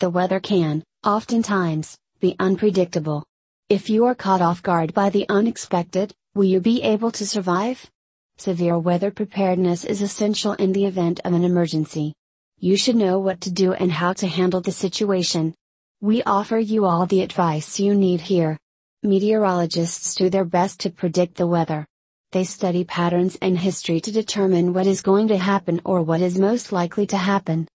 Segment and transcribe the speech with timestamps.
[0.00, 3.22] The weather can, oftentimes, be unpredictable.
[3.68, 7.84] If you are caught off guard by the unexpected, will you be able to survive?
[8.38, 12.14] Severe weather preparedness is essential in the event of an emergency.
[12.58, 15.54] You should know what to do and how to handle the situation.
[16.00, 18.56] We offer you all the advice you need here.
[19.02, 21.86] Meteorologists do their best to predict the weather.
[22.32, 26.38] They study patterns and history to determine what is going to happen or what is
[26.38, 27.68] most likely to happen.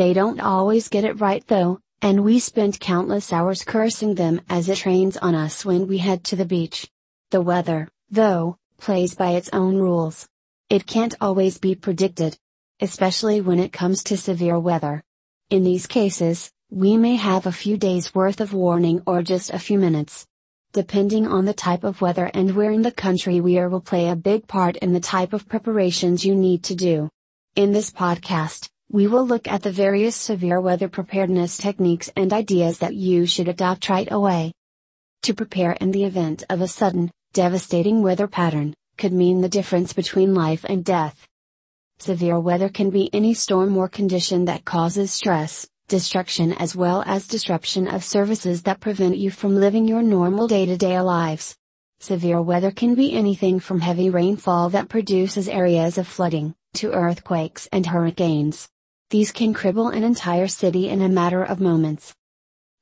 [0.00, 4.70] They don't always get it right though, and we spend countless hours cursing them as
[4.70, 6.88] it rains on us when we head to the beach.
[7.32, 10.26] The weather, though, plays by its own rules.
[10.70, 12.38] It can't always be predicted.
[12.80, 15.02] Especially when it comes to severe weather.
[15.50, 19.58] In these cases, we may have a few days worth of warning or just a
[19.58, 20.26] few minutes.
[20.72, 24.08] Depending on the type of weather and where in the country we are will play
[24.08, 27.10] a big part in the type of preparations you need to do.
[27.54, 32.80] In this podcast, we will look at the various severe weather preparedness techniques and ideas
[32.80, 34.52] that you should adopt right away.
[35.22, 39.92] To prepare in the event of a sudden, devastating weather pattern, could mean the difference
[39.92, 41.28] between life and death.
[42.00, 47.28] Severe weather can be any storm or condition that causes stress, destruction as well as
[47.28, 51.56] disruption of services that prevent you from living your normal day-to-day lives.
[52.00, 57.68] Severe weather can be anything from heavy rainfall that produces areas of flooding, to earthquakes
[57.70, 58.68] and hurricanes.
[59.10, 62.14] These can cripple an entire city in a matter of moments.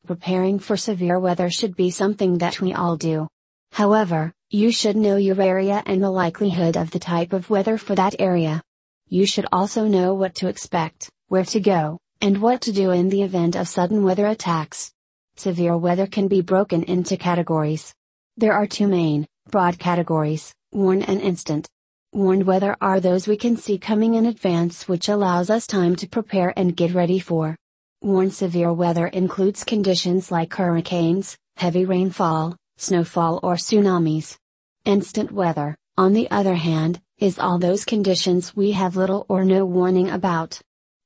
[0.07, 3.29] Preparing for severe weather should be something that we all do.
[3.73, 7.95] However, you should know your area and the likelihood of the type of weather for
[7.95, 8.63] that area.
[9.09, 13.09] You should also know what to expect, where to go, and what to do in
[13.09, 14.93] the event of sudden weather attacks.
[15.37, 17.95] Severe weather can be broken into categories.
[18.37, 21.67] There are two main, broad categories, warn and instant.
[22.15, 26.09] Warned weather are those we can see coming in advance which allows us time to
[26.09, 27.55] prepare and get ready for.
[28.01, 34.39] Warned severe weather includes conditions like hurricanes, heavy rainfall, snowfall or tsunamis.
[34.87, 39.67] Instant weather, on the other hand, is all those conditions we have little or no
[39.67, 40.59] warning about.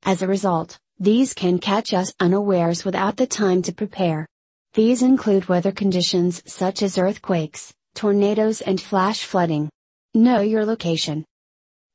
[0.03, 4.25] As a result, these can catch us unawares without the time to prepare.
[4.73, 9.69] These include weather conditions such as earthquakes, tornadoes and flash flooding.
[10.15, 11.25] Know your location.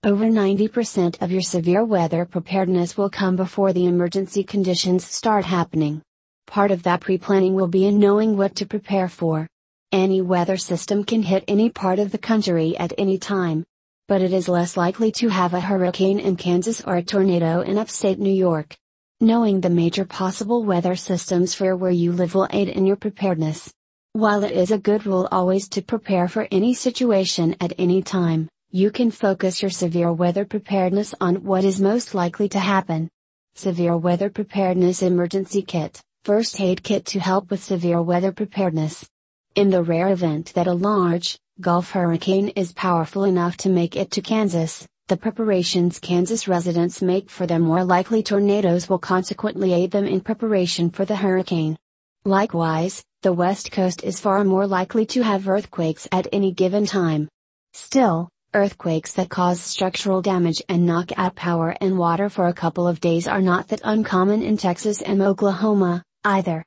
[0.03, 6.03] Over 90% of your severe weather preparedness will come before the emergency conditions start happening.
[6.49, 9.47] Part of that pre-planning will be in knowing what to prepare for.
[9.93, 13.65] Any weather system can hit any part of the country at any time.
[14.09, 17.79] But it is less likely to have a hurricane in Kansas or a tornado in
[17.79, 18.77] upstate New York.
[19.21, 23.73] Knowing the major possible weather systems for where you live will aid in your preparedness.
[24.19, 28.49] While it is a good rule always to prepare for any situation at any time,
[28.73, 33.09] you can focus your severe weather preparedness on what is most likely to happen.
[33.55, 39.09] Severe Weather Preparedness Emergency Kit, First Aid Kit to help with severe weather preparedness.
[39.55, 44.11] In the rare event that a large, Gulf hurricane is powerful enough to make it
[44.11, 49.93] to Kansas, the preparations Kansas residents make for their more likely tornadoes will consequently aid
[49.93, 51.79] them in preparation for the hurricane.
[52.25, 57.29] Likewise, the West Coast is far more likely to have earthquakes at any given time.
[57.73, 62.87] Still, earthquakes that cause structural damage and knock out power and water for a couple
[62.87, 66.65] of days are not that uncommon in Texas and Oklahoma, either.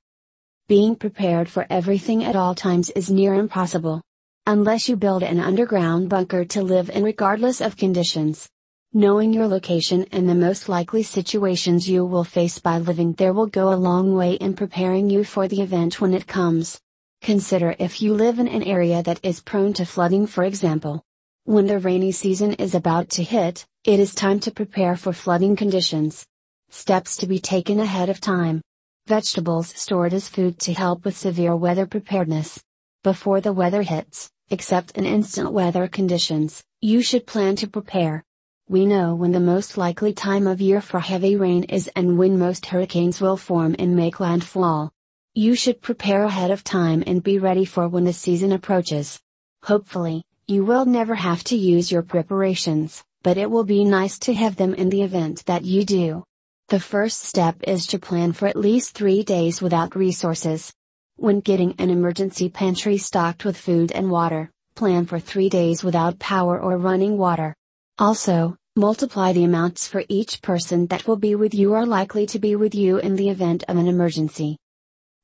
[0.67, 4.01] Being prepared for everything at all times is near impossible.
[4.45, 8.49] Unless you build an underground bunker to live in regardless of conditions.
[8.93, 13.47] Knowing your location and the most likely situations you will face by living there will
[13.47, 16.77] go a long way in preparing you for the event when it comes.
[17.21, 21.01] Consider if you live in an area that is prone to flooding, for example.
[21.45, 25.55] When the rainy season is about to hit, it is time to prepare for flooding
[25.55, 26.25] conditions.
[26.69, 28.59] Steps to be taken ahead of time.
[29.07, 32.61] Vegetables stored as food to help with severe weather preparedness.
[33.03, 38.25] Before the weather hits, except in instant weather conditions, you should plan to prepare.
[38.71, 42.39] We know when the most likely time of year for heavy rain is and when
[42.39, 44.93] most hurricanes will form and make landfall.
[45.35, 49.19] You should prepare ahead of time and be ready for when the season approaches.
[49.63, 54.33] Hopefully, you will never have to use your preparations, but it will be nice to
[54.33, 56.23] have them in the event that you do.
[56.69, 60.71] The first step is to plan for at least three days without resources.
[61.17, 66.19] When getting an emergency pantry stocked with food and water, plan for three days without
[66.19, 67.53] power or running water.
[67.99, 72.39] Also, Multiply the amounts for each person that will be with you or likely to
[72.39, 74.57] be with you in the event of an emergency.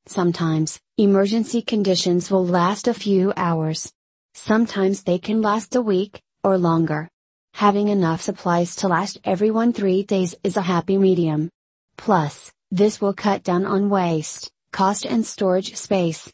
[0.06, 3.92] Sometimes, emergency conditions will last a few hours.
[4.34, 7.08] Sometimes they can last a week, or longer.
[7.54, 11.50] Having enough supplies to last everyone three days is a happy medium.
[11.96, 16.30] Plus, This will cut down on waste, cost and storage space.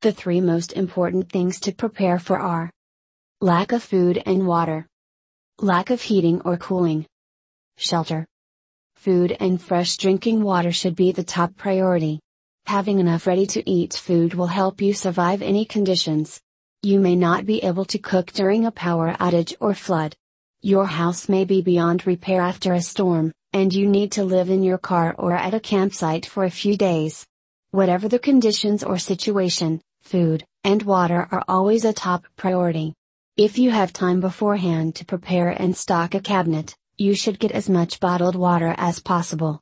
[0.00, 2.70] The three most important things to prepare for are
[3.42, 4.86] lack of food and water,
[5.60, 7.04] lack of heating or cooling,
[7.76, 8.24] shelter.
[8.94, 12.20] Food and fresh drinking water should be the top priority.
[12.66, 16.40] Having enough ready to eat food will help you survive any conditions.
[16.84, 20.14] You may not be able to cook during a power outage or flood.
[20.62, 24.62] Your house may be beyond repair after a storm, and you need to live in
[24.62, 27.26] your car or at a campsite for a few days.
[27.72, 32.94] Whatever the conditions or situation, food and water are always a top priority.
[33.38, 37.70] If you have time beforehand to prepare and stock a cabinet, you should get as
[37.70, 39.60] much bottled water as possible.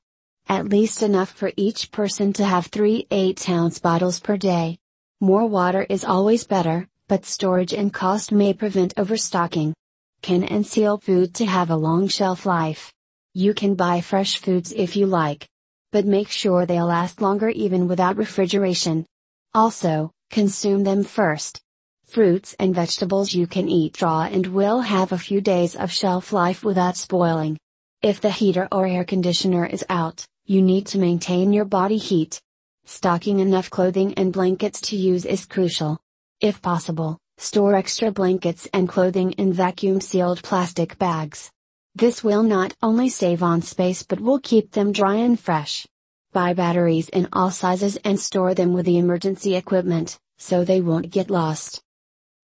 [0.49, 4.79] At least enough for each person to have 3 8 ounce bottles per day.
[5.21, 9.75] More water is always better, but storage and cost may prevent overstocking.
[10.23, 12.95] Can and seal food to have a long shelf life.
[13.35, 15.47] You can buy fresh foods if you like.
[15.93, 19.05] But make sure they'll last longer even without refrigeration.
[19.53, 21.61] Also, Consume them first.
[22.07, 26.33] Fruits and vegetables you can eat raw and will have a few days of shelf
[26.33, 27.59] life without spoiling.
[28.01, 32.41] If the heater or air conditioner is out, you need to maintain your body heat.
[32.87, 35.99] Stocking enough clothing and blankets to use is crucial.
[36.41, 41.51] If possible, store extra blankets and clothing in vacuum sealed plastic bags.
[41.95, 45.87] This will not only save on space but will keep them dry and fresh.
[46.33, 51.11] Buy batteries in all sizes and store them with the emergency equipment, so they won't
[51.11, 51.83] get lost.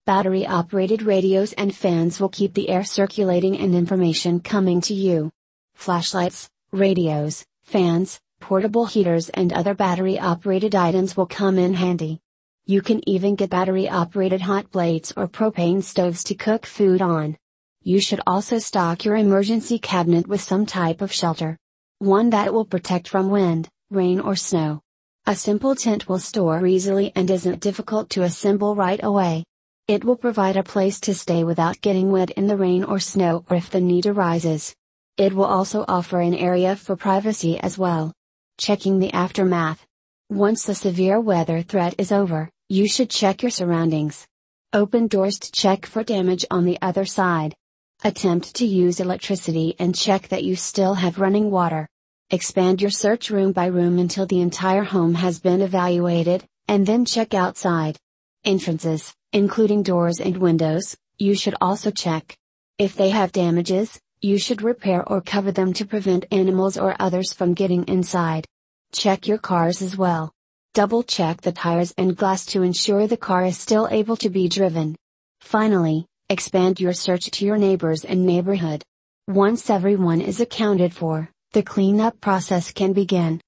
[0.04, 5.30] Battery operated radios and fans will keep the air circulating and information coming to you.
[5.76, 12.18] Flashlights, radios, fans, portable heaters, and other battery operated items will come in handy.
[12.66, 17.36] You can even get battery operated hot plates or propane stoves to cook food on.
[17.84, 21.56] You should also stock your emergency cabinet with some type of shelter.
[22.00, 24.80] One that will protect from wind, rain or snow.
[25.26, 29.44] A simple tent will store easily and isn't difficult to assemble right away.
[29.92, 33.44] It will provide a place to stay without getting wet in the rain or snow
[33.50, 34.74] or if the need arises.
[35.18, 38.14] It will also offer an area for privacy as well.
[38.56, 39.84] Checking the aftermath.
[40.30, 44.26] Once the severe weather threat is over, you should check your surroundings.
[44.72, 47.54] Open doors to check for damage on the other side.
[48.02, 51.86] Attempt to use electricity and check that you still have running water.
[52.30, 57.04] Expand your search room by room until the entire home has been evaluated, and then
[57.04, 57.98] check outside.
[58.42, 62.36] Entrances, including doors and windows, you should also check.
[62.78, 67.32] If they have damages, you should repair or cover them to prevent animals or others
[67.32, 68.46] from getting inside.
[68.92, 70.32] Check your cars as well.
[70.74, 74.48] Double check the tires and glass to ensure the car is still able to be
[74.48, 74.96] driven.
[75.40, 78.82] Finally, expand your search to your neighbors and neighborhood.
[79.28, 83.40] Once everyone is accounted for, the cleanup process can begin.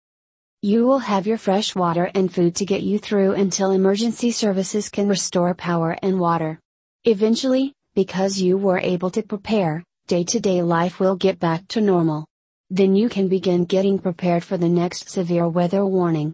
[0.66, 4.88] You will have your fresh water and food to get you through until emergency services
[4.88, 6.58] can restore power and water.
[7.04, 11.82] Eventually, because you were able to prepare, day to day life will get back to
[11.82, 12.24] normal.
[12.70, 16.32] Then you can begin getting prepared for the next severe weather warning.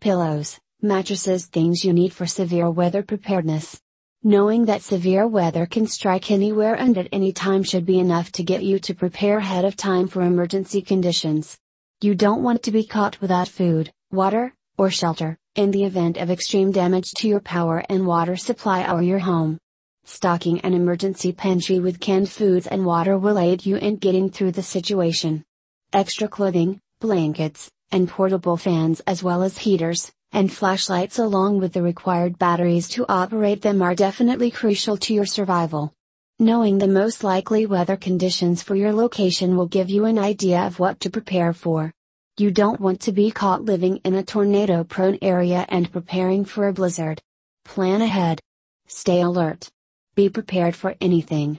[0.00, 3.80] Pillows, mattresses, things you need for severe weather preparedness.
[4.22, 8.44] Knowing that severe weather can strike anywhere and at any time should be enough to
[8.44, 11.58] get you to prepare ahead of time for emergency conditions.
[12.02, 16.32] You don't want to be caught without food, water, or shelter, in the event of
[16.32, 19.56] extreme damage to your power and water supply or your home.
[20.02, 24.50] Stocking an emergency pantry with canned foods and water will aid you in getting through
[24.50, 25.44] the situation.
[25.92, 31.82] Extra clothing, blankets, and portable fans as well as heaters, and flashlights along with the
[31.82, 35.94] required batteries to operate them are definitely crucial to your survival.
[36.38, 40.78] Knowing the most likely weather conditions for your location will give you an idea of
[40.78, 41.92] what to prepare for.
[42.38, 46.68] You don't want to be caught living in a tornado prone area and preparing for
[46.68, 47.20] a blizzard.
[47.64, 48.40] Plan ahead.
[48.88, 49.68] Stay alert.
[50.14, 51.58] Be prepared for anything.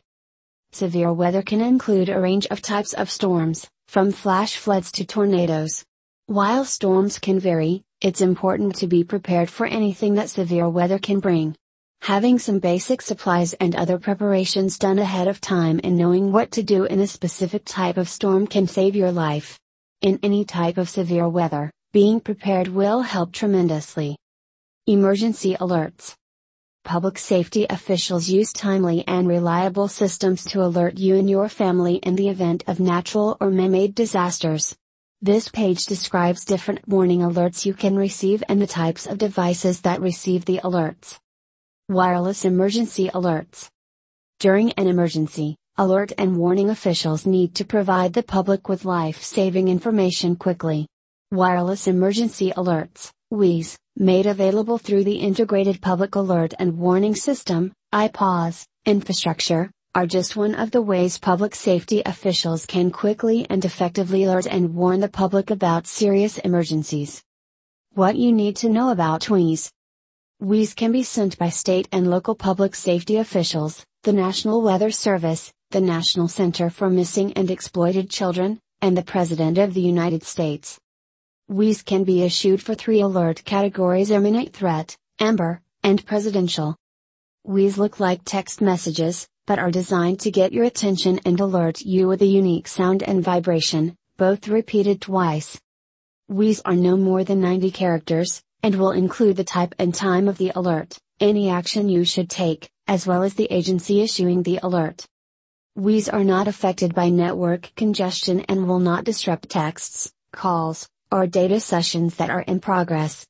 [0.71, 5.85] Severe weather can include a range of types of storms, from flash floods to tornadoes.
[6.25, 11.19] While storms can vary, it's important to be prepared for anything that severe weather can
[11.19, 11.55] bring.
[12.03, 16.61] Having some basic supplies and other preparations done ahead of time and knowing what to
[16.61, 19.57] do in a specific type of storm can save your life.
[20.01, 24.17] In any type of severe weather, being prepared will help tremendously.
[24.85, 26.13] Emergency alerts.
[26.83, 32.17] Public safety officials use timely and reliable systems to alert you and your family in
[32.17, 34.75] the event of natural or man-made disasters.
[35.21, 40.01] This page describes different warning alerts you can receive and the types of devices that
[40.01, 41.17] receive the alerts.
[41.89, 43.67] Wireless emergency alerts.
[44.39, 49.67] During an emergency, alert and warning officials need to provide the public with life saving
[49.67, 50.87] information quickly.
[51.33, 58.63] Wireless Emergency Alerts, WEAS, made available through the Integrated Public Alert and Warning System, IPAWS,
[58.85, 64.47] infrastructure, are just one of the ways public safety officials can quickly and effectively alert
[64.47, 67.21] and warn the public about serious emergencies.
[67.93, 69.69] What you need to know about WEAS.
[70.43, 75.53] WEAS can be sent by state and local public safety officials, the National Weather Service,
[75.71, 80.77] the National Center for Missing and Exploited Children, and the President of the United States.
[81.47, 86.75] WEAS can be issued for three alert categories imminent threat, amber, and presidential.
[87.45, 92.09] WEAS look like text messages, but are designed to get your attention and alert you
[92.09, 95.57] with a unique sound and vibration, both repeated twice.
[96.27, 100.37] WEAS are no more than 90 characters, and will include the type and time of
[100.37, 105.05] the alert, any action you should take, as well as the agency issuing the alert.
[105.75, 111.59] WEAS are not affected by network congestion and will not disrupt texts, calls, or data
[111.59, 113.25] sessions that are in progress.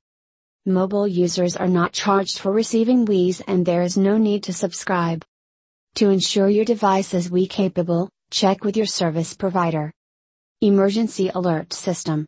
[0.66, 5.26] Mobile users are not charged for receiving WEAS and there is no need to subscribe.
[5.96, 9.92] To ensure your device is WEAS capable, check with your service provider.
[10.62, 12.26] Emergency Alert System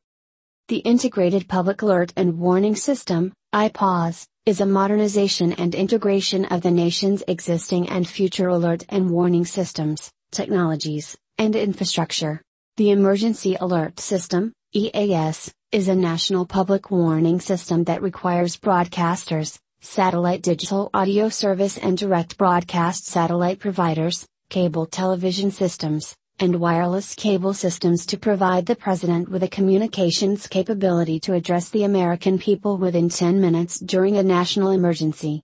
[0.67, 6.71] The Integrated Public Alert and Warning System, IPAWS, is a modernization and integration of the
[6.71, 12.41] nation's existing and future alert and warning systems, technologies, and infrastructure.
[12.77, 20.41] The Emergency Alert System, EAS, is a national public warning system that requires broadcasters, satellite
[20.41, 28.05] digital audio service and direct broadcast satellite providers, cable television systems, and wireless cable systems
[28.05, 33.39] to provide the President with a communications capability to address the American people within 10
[33.39, 35.41] minutes during a national emergency.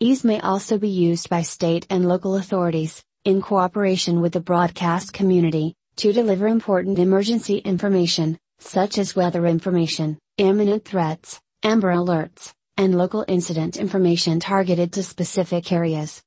[0.00, 5.12] EAS may also be used by state and local authorities, in cooperation with the broadcast
[5.12, 12.96] community, to deliver important emergency information, such as weather information, imminent threats, amber alerts, and
[12.96, 16.22] local incident information targeted to specific areas.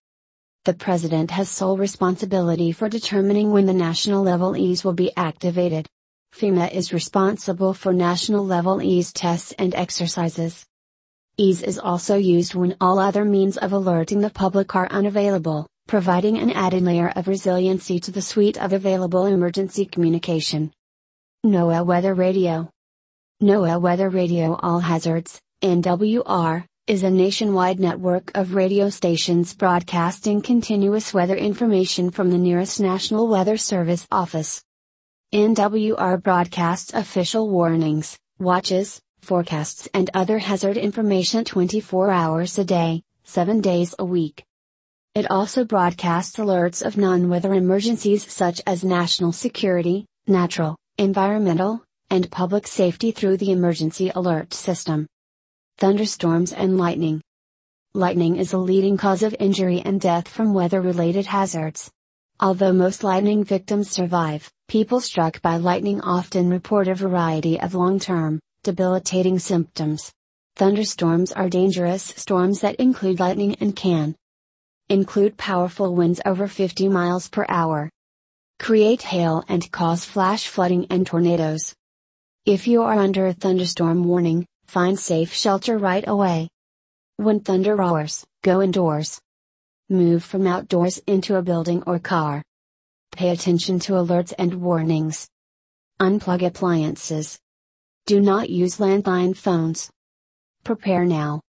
[0.66, 5.90] The President has sole responsibility for determining when the national level EAS will be activated.
[6.34, 10.66] FEMA is responsible for national level EAS tests and exercises.
[11.36, 16.38] EAS is also used when all other means of alerting the public are unavailable, providing
[16.38, 20.72] an added layer of resiliency to the suite of available emergency communication.
[21.46, 22.70] NOAA Weather Radio
[23.42, 31.14] NOAA Weather Radio All Hazards, NWR, is a nationwide network of radio stations broadcasting continuous
[31.14, 34.62] weather information from the nearest National Weather Service office.
[35.34, 43.62] NWR broadcasts official warnings, watches, forecasts, and other hazard information 24 hours a day, 7
[43.62, 44.44] days a week.
[45.16, 52.30] It also broadcasts alerts of non weather emergencies such as national security, natural, environmental, and
[52.30, 55.08] public safety through the emergency alert system
[55.78, 57.22] thunderstorms and lightning.
[57.94, 61.92] Lightning is a leading cause of injury and death from weather related hazards.
[62.40, 68.00] Although most lightning victims survive, people struck by lightning often report a variety of long
[68.00, 70.12] term, debilitating symptoms.
[70.56, 74.16] Thunderstorms are dangerous storms that include lightning and can
[74.90, 77.90] include powerful winds over 50 miles per hour,
[78.60, 81.74] create hail and cause flash flooding and tornadoes.
[82.46, 86.50] If you are under a thunderstorm warning, Find safe shelter right away.
[87.18, 89.22] When thunder roars, go indoors.
[89.88, 92.42] Move from outdoors into a building or car.
[93.12, 95.28] Pay attention to alerts and warnings.
[96.02, 97.38] Unplug appliances.
[98.08, 99.92] Do not use landline phones.
[100.64, 101.40] Prepare now.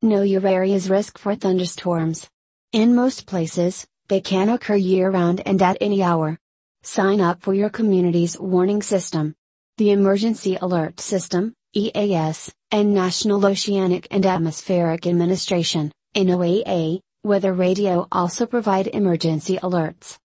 [0.00, 2.26] Know your area's risk for thunderstorms.
[2.72, 6.38] In most places, they can occur year round and at any hour.
[6.82, 9.34] Sign up for your community's warning system.
[9.76, 18.46] The Emergency Alert System, EAS, and National Oceanic and Atmospheric Administration, NOAA, Weather Radio also
[18.46, 20.16] provide emergency alerts.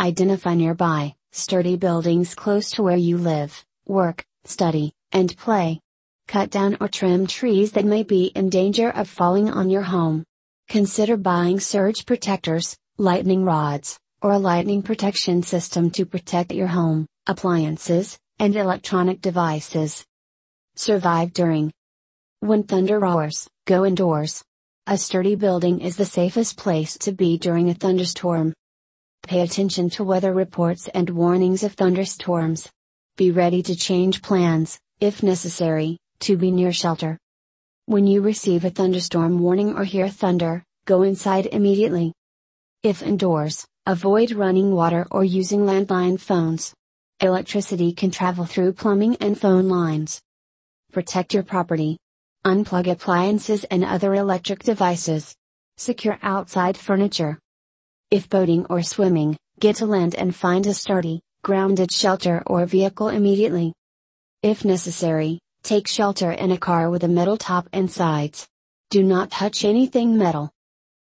[0.00, 5.80] Identify nearby, sturdy buildings close to where you live, work, study, and play.
[6.26, 10.24] Cut down or trim trees that may be in danger of falling on your home.
[10.68, 17.06] Consider buying surge protectors, lightning rods, or a lightning protection system to protect your home,
[17.28, 20.04] appliances, and electronic devices.
[20.78, 21.72] Survive during.
[22.40, 24.44] When thunder roars, go indoors.
[24.86, 28.52] A sturdy building is the safest place to be during a thunderstorm.
[29.22, 32.70] Pay attention to weather reports and warnings of thunderstorms.
[33.16, 37.16] Be ready to change plans, if necessary, to be near shelter.
[37.86, 42.12] When you receive a thunderstorm warning or hear thunder, go inside immediately.
[42.82, 46.74] If indoors, avoid running water or using landline phones.
[47.20, 50.20] Electricity can travel through plumbing and phone lines.
[50.96, 51.98] Protect your property.
[52.46, 55.36] Unplug appliances and other electric devices.
[55.76, 57.38] Secure outside furniture.
[58.10, 63.10] If boating or swimming, get to land and find a sturdy, grounded shelter or vehicle
[63.10, 63.74] immediately.
[64.42, 68.48] If necessary, take shelter in a car with a metal top and sides.
[68.88, 70.50] Do not touch anything metal.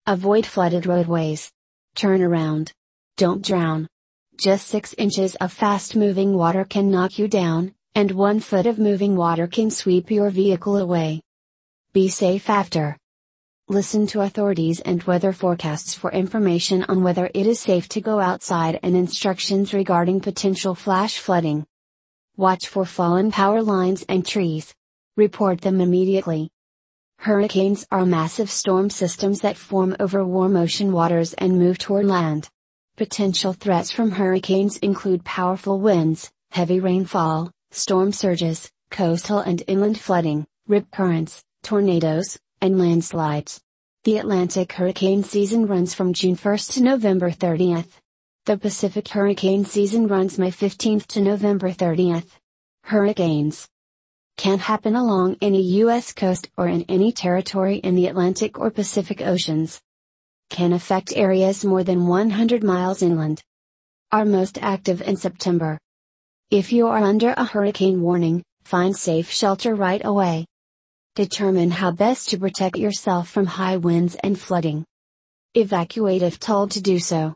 [0.07, 1.51] Avoid flooded roadways.
[1.93, 2.71] Turn around.
[3.17, 3.89] Don't drown.
[4.37, 8.79] Just 6 inches of fast moving water can knock you down, and 1 foot of
[8.79, 11.21] moving water can sweep your vehicle away.
[11.93, 12.97] Be safe after.
[13.69, 18.19] Listen to authorities and weather forecasts for information on whether it is safe to go
[18.19, 21.65] outside and instructions regarding potential flash flooding.
[22.35, 24.73] Watch for fallen power lines and trees.
[25.15, 26.49] Report them immediately.
[27.19, 32.49] Hurricanes are massive storm systems that form over warm ocean waters and move toward land.
[32.97, 40.45] Potential threats from hurricanes include powerful winds, heavy rainfall, storm surges, coastal and inland flooding,
[40.67, 43.59] rip currents, tornadoes, and landslides.
[44.03, 47.99] The Atlantic hurricane season runs from June 1st to November 30th.
[48.45, 52.27] The Pacific hurricane season runs May 15th to November 30th.
[52.83, 53.67] Hurricanes
[54.37, 56.11] can happen along any U.S.
[56.11, 59.81] coast or in any territory in the Atlantic or Pacific Oceans.
[60.49, 63.43] Can affect areas more than 100 miles inland.
[64.11, 65.79] Are most active in September.
[66.51, 70.45] If you are under a hurricane warning, find safe shelter right away.
[71.15, 74.85] Determine how best to protect yourself from high winds and flooding.
[75.55, 77.35] Evacuate if told to do so.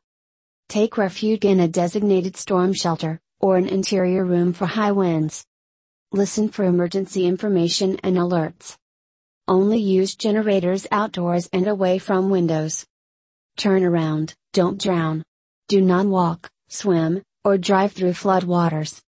[0.69, 5.45] Take refuge in a designated storm shelter, or an interior room for high winds.
[6.11, 8.75] Listen for emergency information and alerts.
[9.47, 12.85] Only use generators outdoors and away from windows.
[13.57, 15.23] Turn around, don't drown.
[15.67, 19.01] Do not walk, swim, or drive through flood waters.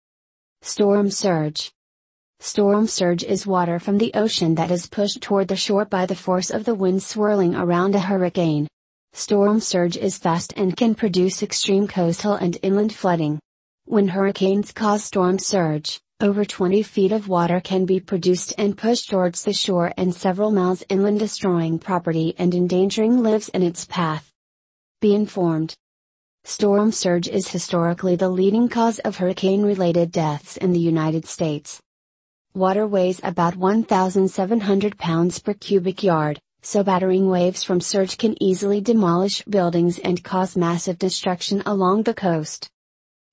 [0.62, 1.74] Storm surge.
[2.40, 6.16] Storm surge is water from the ocean that is pushed toward the shore by the
[6.16, 8.66] force of the wind swirling around a hurricane.
[9.12, 13.42] Storm surge is fast and can produce extreme coastal and inland flooding.
[13.84, 19.10] When hurricanes cause storm surge, over 20 feet of water can be produced and pushed
[19.10, 24.32] towards the shore and several miles inland destroying property and endangering lives in its path.
[25.02, 25.76] Be informed.
[26.50, 31.80] Storm surge is historically the leading cause of hurricane-related deaths in the United States.
[32.56, 38.82] Water weighs about 1,700 pounds per cubic yard, so battering waves from surge can easily
[38.82, 42.68] demolish buildings and cause massive destruction along the coast.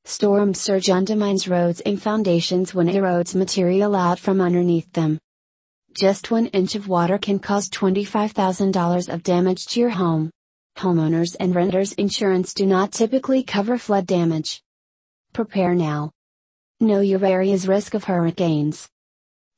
[0.04, 5.18] Storm surge undermines roads and foundations when it erodes material out from underneath them.
[5.94, 10.30] Just one inch of water can cause $25,000 of damage to your home.
[10.76, 14.62] Homeowners and renters insurance do not typically cover flood damage.
[15.32, 16.10] Prepare now.
[16.80, 18.86] Know your area's risk of hurricanes.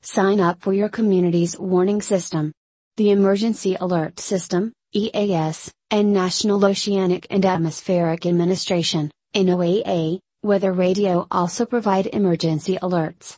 [0.01, 2.53] Sign up for your community's warning system.
[2.95, 11.65] The Emergency Alert System, EAS, and National Oceanic and Atmospheric Administration, NOAA, Weather Radio also
[11.65, 13.35] provide emergency alerts.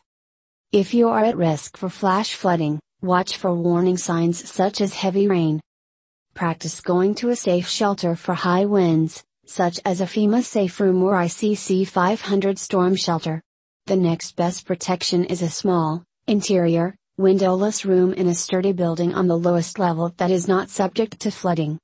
[0.70, 5.26] If you are at risk for flash flooding, watch for warning signs such as heavy
[5.26, 5.60] rain.
[6.34, 11.02] Practice going to a safe shelter for high winds, such as a FEMA safe room
[11.02, 13.42] or ICC 500 storm shelter.
[13.86, 19.28] The next best protection is a small, interior, windowless room in a sturdy building on
[19.28, 21.78] the lowest level that is not subject to flooding.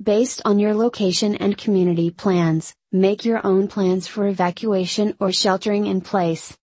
[0.00, 5.86] Based on your location and community plans, make your own plans for evacuation or sheltering
[5.86, 6.56] in place.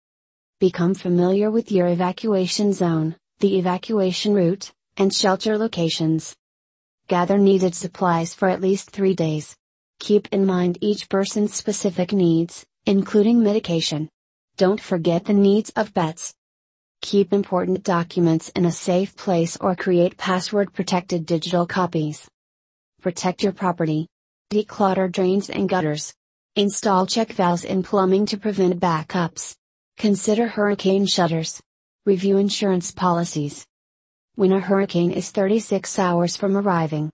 [0.61, 6.37] Become familiar with your evacuation zone, the evacuation route, and shelter locations.
[7.09, 9.57] Gather needed supplies for at least three days.
[10.01, 14.09] Keep in mind each person's specific needs, including medication.
[14.57, 16.35] Don't forget the needs of pets.
[17.03, 22.29] Keep important documents in a safe place or create password protected digital copies.
[23.01, 24.09] Protect your property.
[24.51, 26.13] Declutter drains and gutters.
[26.57, 29.55] Install check valves in plumbing to prevent backups.
[29.97, 31.63] Consider hurricane shutters.
[32.05, 33.65] Review insurance policies.
[34.37, 37.11] When a hurricane is 36 hours from arriving,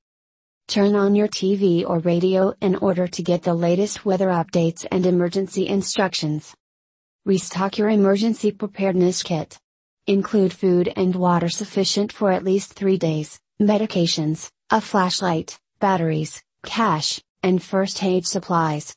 [0.67, 5.07] turn on your TV or radio in order to get the latest weather updates and
[5.07, 6.53] emergency instructions.
[7.25, 9.57] Restock your emergency preparedness kit.
[10.09, 17.23] Include food and water sufficient for at least three days, medications, a flashlight, batteries, cash,
[17.45, 18.97] and first aid supplies.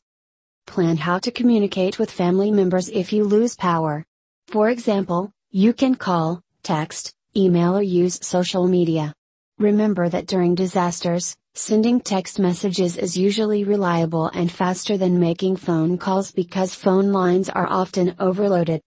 [0.66, 4.04] Plan how to communicate with family members if you lose power.
[4.48, 9.12] For example, you can call, text, email or use social media.
[9.58, 15.98] Remember that during disasters, sending text messages is usually reliable and faster than making phone
[15.98, 18.80] calls because phone lines are often overloaded.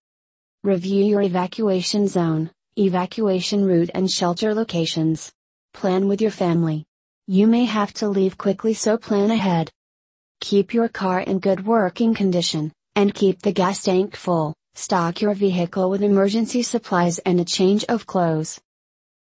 [0.64, 5.32] Review your evacuation zone, evacuation route and shelter locations.
[5.74, 6.86] Plan with your family.
[7.28, 9.72] You may have to leave quickly so plan ahead.
[10.42, 14.54] Keep your car in good working condition, and keep the gas tank full.
[14.80, 18.62] Stock your vehicle with emergency supplies and a change of clothes.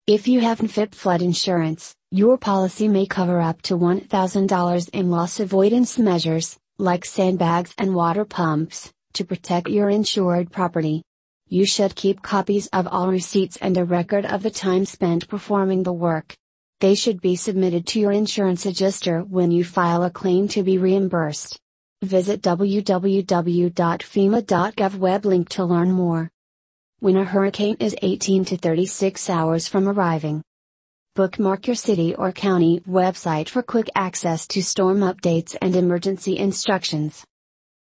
[0.05, 5.39] If you have NFIP flood insurance, your policy may cover up to $1,000 in loss
[5.39, 11.01] avoidance measures, like sandbags and water pumps, to protect your insured property.
[11.47, 15.81] You should keep copies of all receipts and a record of the time spent performing
[15.81, 16.35] the work.
[16.81, 20.77] They should be submitted to your insurance adjuster when you file a claim to be
[20.77, 21.59] reimbursed.
[22.03, 23.25] Visit www.fema.gov
[24.99, 26.29] web link to learn more.
[26.99, 30.43] When a hurricane is 18 to 36 hours from arriving.
[31.15, 37.25] Bookmark your city or county website for quick access to storm updates and emergency instructions.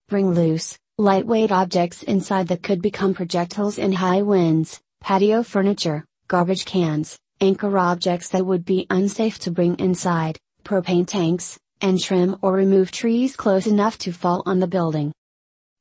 [0.09, 6.65] Bring loose, lightweight objects inside that could become projectiles in high winds, patio furniture, garbage
[6.65, 12.53] cans, anchor objects that would be unsafe to bring inside, propane tanks, and trim or
[12.53, 15.13] remove trees close enough to fall on the building.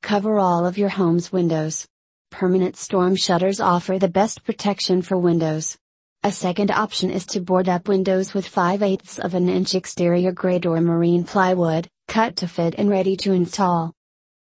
[0.01, 1.85] Cover all of your home's windows.
[2.31, 5.77] Permanent storm shutters offer the best protection for windows.
[6.23, 10.31] A second option is to board up windows with 5 eighths of an inch exterior
[10.31, 13.93] grade or marine plywood, cut to fit and ready to install.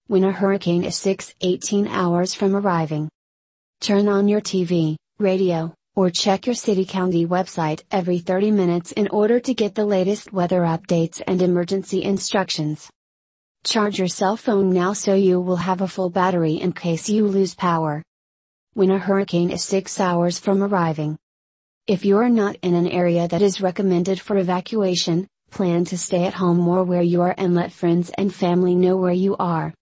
[0.09, 3.09] When a hurricane is 6 18 hours from arriving,
[3.81, 9.09] turn on your TV, radio, or check your city county website every 30 minutes in
[9.09, 12.91] order to get the latest weather updates and emergency instructions.
[13.65, 17.27] Charge your cell phone now so you will have a full battery in case you
[17.27, 18.03] lose power.
[18.75, 21.19] When a hurricane is 6 hours from arriving.
[21.87, 26.25] If you are not in an area that is recommended for evacuation, plan to stay
[26.25, 29.75] at home or where you are and let friends and family know where you are.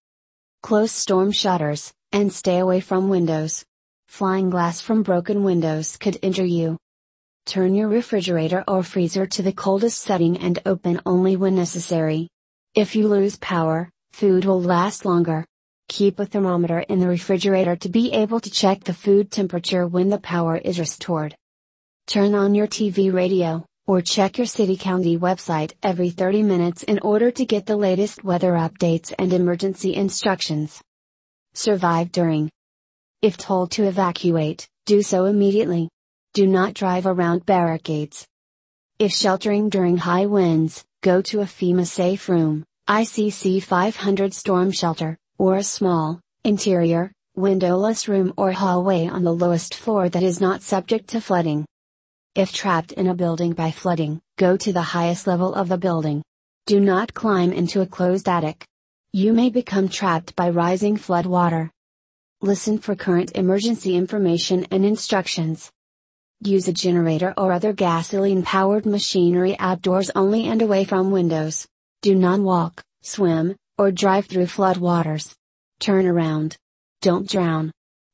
[0.62, 3.64] Close storm shutters, and stay away from windows.
[4.10, 6.76] Flying glass from broken windows could injure you.
[7.46, 12.28] Turn your refrigerator or freezer to the coldest setting and open only when necessary.
[12.74, 15.46] If you lose power, food will last longer.
[15.88, 20.10] Keep a thermometer in the refrigerator to be able to check the food temperature when
[20.10, 21.34] the power is restored.
[22.06, 26.98] Turn on your TV radio, or check your city county website every 30 minutes in
[26.98, 30.82] order to get the latest weather updates and emergency instructions.
[31.54, 32.50] Survive during
[33.22, 35.90] if told to evacuate, do so immediately.
[36.33, 38.26] Do not drive around barricades.
[38.98, 45.18] If sheltering during high winds, go to a FEMA safe room, ICC 500 storm shelter,
[45.38, 50.62] or a small, interior, windowless room or hallway on the lowest floor that is not
[50.62, 51.66] subject to flooding.
[52.35, 56.22] If trapped in a building by flooding, go to the highest level of the building.
[56.66, 58.64] Do not climb into a closed attic.
[59.12, 61.70] You may become trapped by rising flood water.
[62.42, 65.70] Listen for current emergency information and instructions.
[66.40, 71.68] Use a generator or other gasoline powered machinery outdoors only and away from windows.
[72.00, 75.37] Do not walk, swim, or drive through flood waters.
[75.81, 76.57] Turn around.
[77.03, 77.72] Don't drown.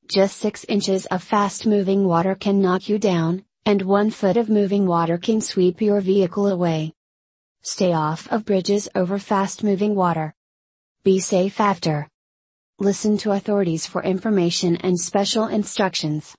[0.08, 4.48] Just 6 inches of fast moving water can knock you down, and 1 foot of
[4.48, 6.92] moving water can sweep your vehicle away.
[7.62, 10.34] Stay off of bridges over fast moving water.
[11.04, 12.08] Be safe after.
[12.78, 16.36] Listen to authorities for information and special instructions.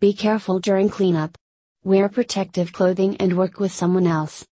[0.00, 1.36] Be careful during cleanup.
[1.84, 4.46] Wear protective clothing and work with someone else.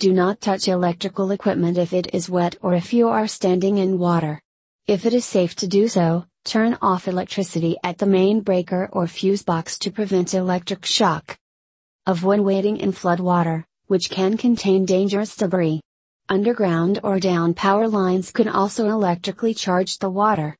[0.00, 4.00] Do not touch electrical equipment if it is wet or if you are standing in
[4.00, 4.40] water.
[4.88, 9.06] If it is safe to do so, turn off electricity at the main breaker or
[9.06, 11.38] fuse box to prevent electric shock.
[12.06, 15.80] Avoid wading in flood water, which can contain dangerous debris.
[16.30, 20.56] Underground or down power lines can also electrically charge the water.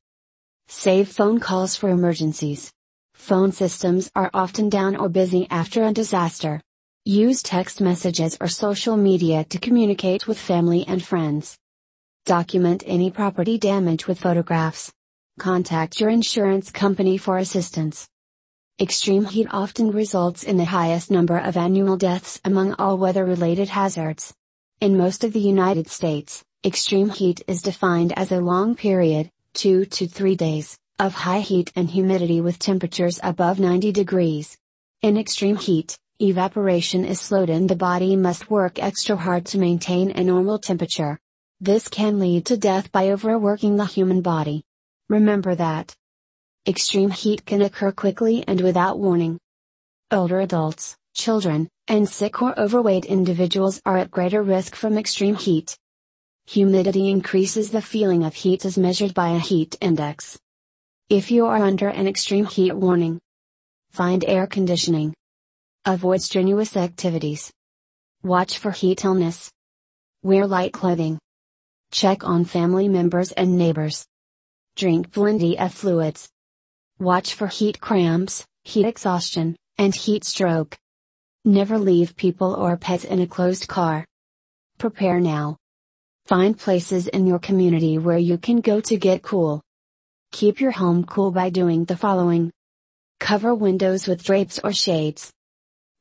[0.67, 2.73] Save phone calls for emergencies.
[3.15, 6.61] Phone systems are often down or busy after a disaster.
[7.05, 11.57] Use text messages or social media to communicate with family and friends.
[12.27, 14.91] Document any property damage with photographs.
[15.39, 18.09] Contact your insurance company for assistance.
[18.81, 23.69] Extreme heat often results in the highest number of annual deaths among all weather related
[23.69, 24.35] hazards.
[24.81, 29.85] In most of the United States, extreme heat is defined as a long period, 2
[29.85, 34.57] to 3 days, of high heat and humidity with temperatures above 90 degrees.
[35.03, 40.13] In extreme heat, evaporation is slowed and the body must work extra hard to maintain
[40.13, 41.19] a normal temperature.
[41.61, 44.65] This can lead to death by overworking the human body.
[45.11, 45.95] Remember that.
[46.67, 49.39] Extreme heat can occur quickly and without warning.
[50.11, 55.77] Older adults, children, and sick or overweight individuals are at greater risk from extreme heat.
[56.47, 60.39] Humidity increases the feeling of heat as measured by a heat index.
[61.09, 63.21] If you are under an extreme heat warning,
[63.91, 65.15] Find air conditioning.
[65.85, 67.53] Avoid strenuous activities.
[68.23, 69.51] Watch for heat illness.
[70.23, 71.19] Wear light clothing.
[71.91, 74.07] Check on family members and neighbors.
[74.77, 76.29] Drink plenty of fluids.
[77.01, 80.77] Watch for heat cramps, heat exhaustion, and heat stroke.
[81.47, 84.05] Never leave people or pets in a closed car.
[84.77, 85.57] Prepare now.
[86.27, 89.63] Find places in your community where you can go to get cool.
[90.33, 92.53] Keep your home cool by doing the following.
[93.21, 95.33] Cover windows with drapes or shades.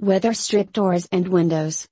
[0.01, 1.87] Weather strip doors and windows.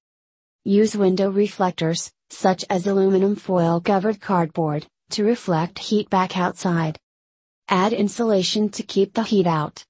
[0.65, 6.99] Use window reflectors, such as aluminum foil covered cardboard, to reflect heat back outside.
[7.69, 9.85] Add insulation to keep the heat out.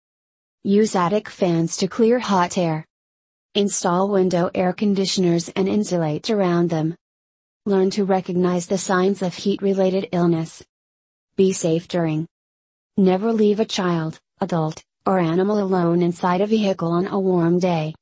[0.63, 2.86] Use attic fans to clear hot air.
[3.57, 6.95] Install window air conditioners and insulate around them.
[7.65, 10.63] Learn to recognize the signs of heat related illness.
[11.37, 12.27] Be safe during.
[12.97, 17.95] Never leave a child, adult, or animal alone inside a vehicle on a warm day.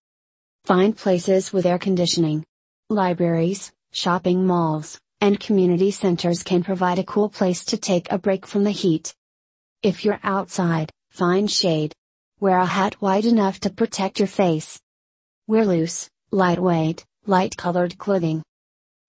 [0.66, 2.44] Find places with air conditioning.
[2.90, 8.46] Libraries, shopping malls, and community centers can provide a cool place to take a break
[8.46, 9.16] from the heat.
[9.84, 11.94] If you're outside, find shade.
[12.42, 14.82] Wear a hat wide enough to protect your face.
[15.48, 18.42] Wear loose, lightweight, light colored clothing.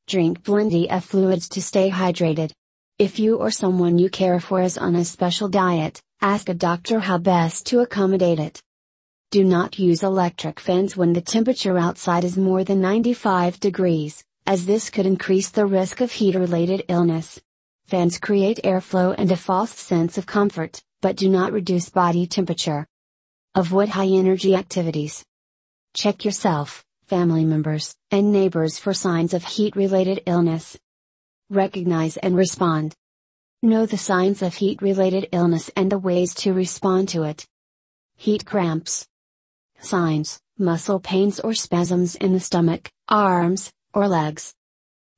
[0.07, 2.53] Drink plenty of fluids to stay hydrated.
[2.99, 7.01] If you or someone you care for is on a special diet, ask a doctor
[7.01, 8.61] how best to accommodate it.
[9.31, 14.66] Do not use electric fans when the temperature outside is more than 95 degrees, as
[14.66, 17.40] this could increase the risk of heat related illness.
[17.87, 22.87] Fans create airflow and a false sense of comfort, but do not reduce body temperature.
[23.55, 25.25] Avoid high energy activities.
[25.97, 30.77] Check yourself, family members, and neighbors for signs of heat related illness
[31.49, 32.95] recognize and respond.
[33.63, 37.47] Know the signs of heat related illness and the ways to respond to it.
[38.15, 39.07] Heat cramps.
[39.81, 44.53] Signs, muscle pains or spasms in the stomach, arms, or legs.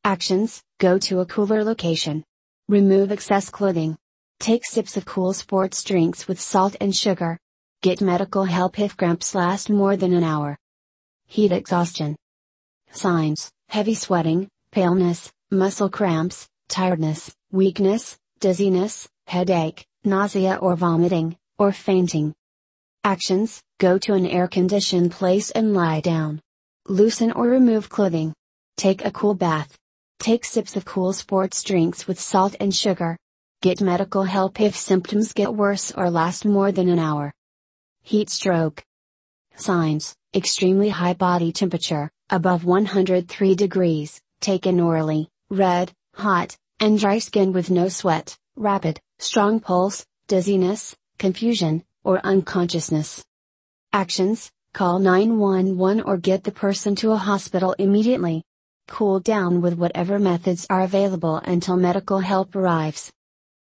[0.04, 2.22] Actions, go to a cooler location.
[2.68, 3.98] Remove excess clothing.
[4.38, 7.36] Take sips of cool sports drinks with salt and sugar.
[7.82, 10.56] Get medical help if cramps last more than an hour.
[11.30, 12.16] Heat exhaustion.
[12.90, 22.34] Signs, heavy sweating, paleness, muscle cramps, tiredness, weakness, dizziness, headache, nausea or vomiting, or fainting.
[23.04, 26.40] Actions Go to an air conditioned place and lie down.
[26.88, 28.34] Loosen or remove clothing.
[28.76, 29.76] Take a cool bath.
[30.18, 33.16] Take sips of cool sports drinks with salt and sugar.
[33.62, 37.32] Get medical help if symptoms get worse or last more than an hour.
[38.02, 38.82] Heat stroke.
[39.54, 47.52] Signs Extremely high body temperature, above 103 degrees, taken orally, red, hot, and dry skin
[47.52, 53.24] with no sweat, rapid, strong pulse, dizziness, confusion, or unconsciousness.
[53.92, 58.44] Actions Call 911 or get the person to a hospital immediately.
[58.86, 63.10] Cool down with whatever methods are available until medical help arrives.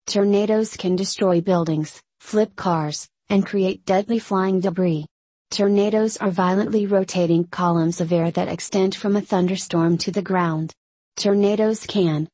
[0.08, 5.06] Tornadoes can destroy buildings, flip cars, and create deadly flying debris.
[5.52, 10.74] Tornadoes are violently rotating columns of air that extend from a thunderstorm to the ground.
[11.16, 12.28] Tornadoes can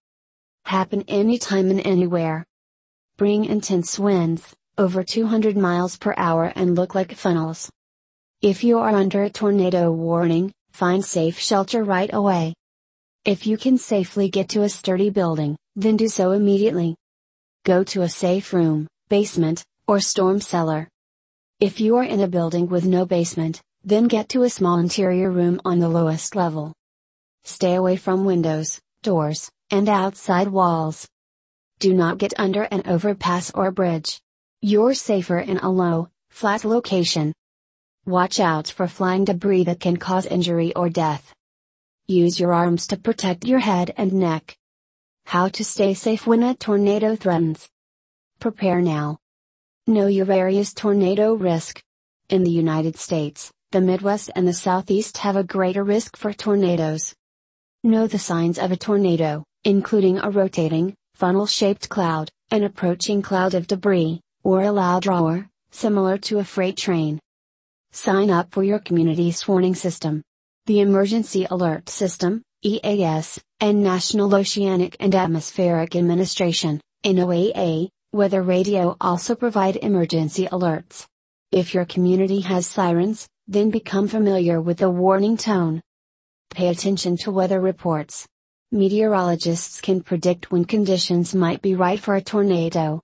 [0.66, 2.46] happen anytime and anywhere.
[3.18, 7.70] Bring intense winds, over 200 miles per hour and look like funnels.
[8.42, 12.56] If you are under a tornado warning, find safe shelter right away.
[13.24, 16.96] If you can safely get to a sturdy building, then do so immediately.
[17.66, 20.88] Go to a safe room, basement, or storm cellar.
[21.62, 25.30] If you are in a building with no basement, then get to a small interior
[25.30, 26.74] room on the lowest level.
[27.44, 31.08] Stay away from windows, doors, and outside walls.
[31.78, 34.20] Do not get under an overpass or bridge.
[34.64, 37.32] You're safer in a low, flat location.
[38.08, 41.32] Watch out for flying debris that can cause injury or death.
[42.08, 44.58] Use your arms to protect your head and neck.
[45.28, 47.70] How to stay safe when a tornado threatens.
[48.40, 49.21] Prepare now.
[49.88, 51.82] Know your area's tornado risk.
[52.30, 57.16] In the United States, the Midwest and the Southeast have a greater risk for tornadoes.
[57.84, 63.56] Know the signs of a tornado, including a rotating, funnel shaped cloud, an approaching cloud
[63.56, 67.20] of debris, or a loud roar, similar to a freight train.
[67.92, 70.22] Sign up for your community's warning system.
[70.68, 79.36] The Emergency Alert System, EAS, and National Oceanic and Atmospheric Administration, NOAA, Weather Radio also
[79.36, 81.06] provide emergency alerts.
[81.54, 85.82] If your community has sirens, then become familiar with the warning tone.
[86.50, 88.28] Pay attention to weather reports.
[88.74, 93.00] Meteorologists can predict when conditions might be right for a tornado.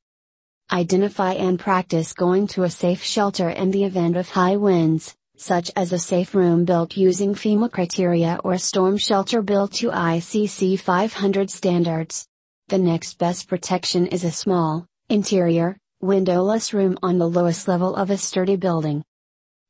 [0.74, 5.72] Identify and practice going to a safe shelter in the event of high winds, such
[5.78, 10.78] as a safe room built using FEMA criteria or a storm shelter built to ICC
[10.78, 12.28] 500 standards.
[12.68, 18.10] The next best protection is a small, interior, windowless room on the lowest level of
[18.10, 19.02] a sturdy building.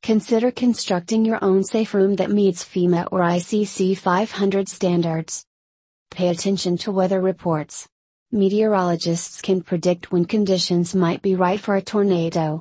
[0.01, 5.45] Consider constructing your own safe room that meets FEMA or ICC 500 standards.
[6.09, 7.87] Pay attention to weather reports.
[8.31, 12.59] Meteorologists can predict when conditions might be right for a tornado.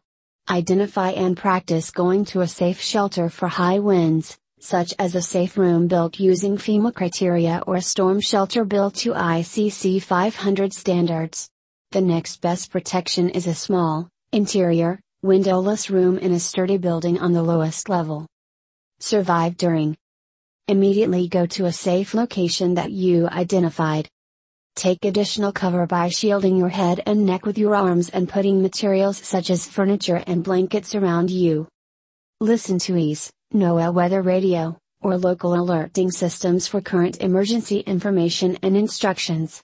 [0.50, 5.56] Identify and practice going to a safe shelter for high winds, such as a safe
[5.56, 11.48] room built using FEMA criteria or a storm shelter built to ICC 500 standards.
[11.92, 17.33] The next best protection is a small, interior, windowless room in a sturdy building on
[17.33, 18.27] the lowest level.
[18.99, 19.96] Survive during.
[20.66, 24.09] Immediately go to a safe location that you identified.
[24.75, 29.16] Take additional cover by shielding your head and neck with your arms and putting materials
[29.18, 31.68] such as furniture and blankets around you.
[32.40, 38.77] Listen to EAS, NOAA weather radio, or local alerting systems for current emergency information and
[38.77, 39.62] instructions.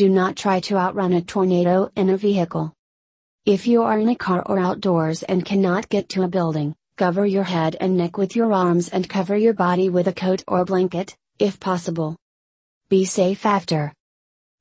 [0.00, 2.72] Do not try to outrun a tornado in a vehicle.
[3.44, 7.26] If you are in a car or outdoors and cannot get to a building, cover
[7.26, 10.64] your head and neck with your arms and cover your body with a coat or
[10.64, 12.16] blanket, if possible.
[12.88, 13.92] Be safe after.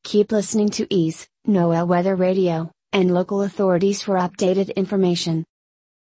[0.04, 5.45] Keep listening to EAS, NOAA Weather Radio, and local authorities for updated information.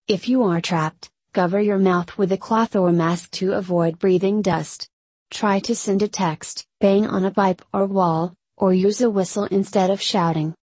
[0.09, 4.43] If you are trapped, cover your mouth with a cloth or mask to avoid breathing
[4.43, 4.91] dust.
[5.31, 9.43] Try to send a text, bang on a pipe or wall, or use a whistle
[9.47, 10.55] instead of shouting.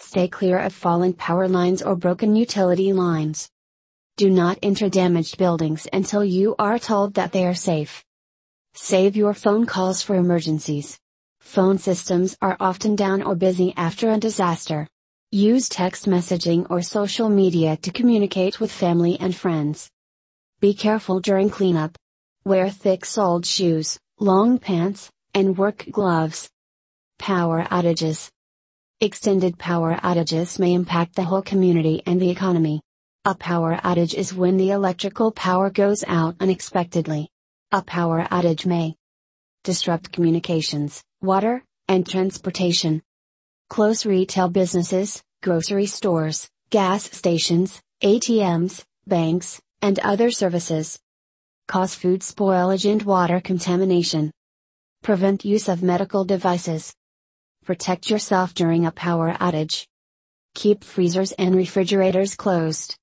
[0.00, 3.50] Stay clear of fallen power lines or broken utility lines.
[4.16, 8.02] Do not enter damaged buildings until you are told that they are safe.
[8.72, 10.98] Save your phone calls for emergencies.
[11.40, 14.88] Phone systems are often down or busy after a disaster.
[15.30, 19.90] Use text messaging or social media to communicate with family and friends.
[20.60, 21.98] Be careful during cleanup.
[22.46, 26.48] Wear thick soled shoes, long pants, and work gloves.
[27.18, 28.30] Power outages.
[29.00, 32.80] Extended power outages may impact the whole community and the economy.
[33.24, 37.28] A power outage is when the electrical power goes out unexpectedly.
[37.72, 38.94] A power outage may
[39.64, 43.02] disrupt communications, water, and transportation.
[43.68, 50.98] Close retail businesses, grocery stores, gas stations, ATMs, banks, and other services.
[51.66, 54.30] Cause food spoilage and water contamination.
[55.02, 56.94] Prevent use of medical devices.
[57.66, 59.88] Protect yourself during a power outage.
[60.54, 62.94] Keep freezers and refrigerators closed.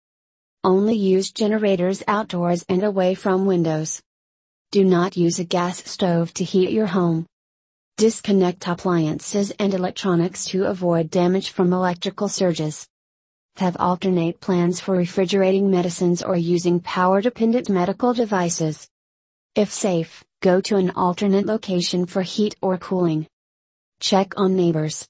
[0.63, 4.01] Only use generators outdoors and away from windows.
[4.71, 7.25] Do not use a gas stove to heat your home.
[7.97, 12.87] Disconnect appliances and electronics to avoid damage from electrical surges.
[13.57, 18.87] Have alternate plans for refrigerating medicines or using power dependent medical devices.
[19.55, 23.27] If safe, go to an alternate location for heat or cooling.
[24.03, 25.07] Check on neighbors.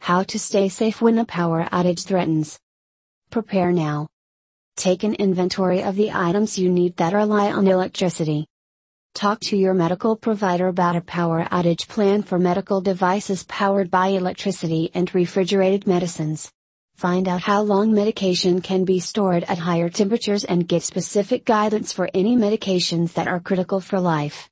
[0.00, 2.58] How to stay safe when a power outage threatens.
[3.30, 4.08] Prepare now.
[4.76, 8.48] Take an inventory of the items you need that rely on electricity.
[9.14, 14.08] Talk to your medical provider about a power outage plan for medical devices powered by
[14.08, 16.50] electricity and refrigerated medicines.
[16.96, 21.92] Find out how long medication can be stored at higher temperatures and get specific guidance
[21.92, 24.50] for any medications that are critical for life.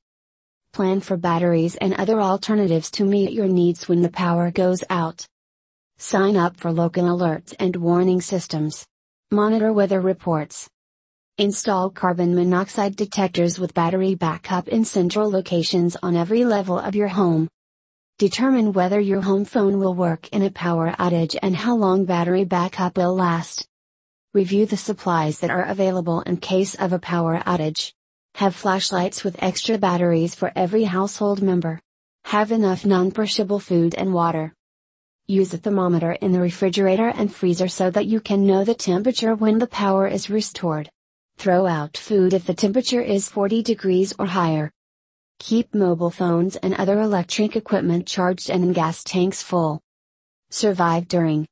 [0.75, 5.25] Plan for batteries and other alternatives to meet your needs when the power goes out.
[5.99, 8.85] Sign up for local alerts and warning systems.
[9.31, 10.69] Monitor weather reports.
[11.37, 17.07] Install carbon monoxide detectors with battery backup in central locations on every level of your
[17.07, 17.47] home.
[18.19, 22.43] Determine whether your home phone will work in a power outage and how long battery
[22.43, 23.65] backup will last.
[24.33, 27.93] Review the supplies that are available in case of a power outage.
[28.35, 31.79] Have flashlights with extra batteries for every household member.
[32.25, 34.53] Have enough non-perishable food and water.
[35.25, 39.35] Use a thermometer in the refrigerator and freezer so that you can know the temperature
[39.35, 40.89] when the power is restored.
[41.37, 44.69] Throw out food if the temperature is 40 degrees or higher.
[45.39, 49.79] Keep mobile phones and other electric equipment charged and in gas tanks full.
[50.49, 51.47] Survive during.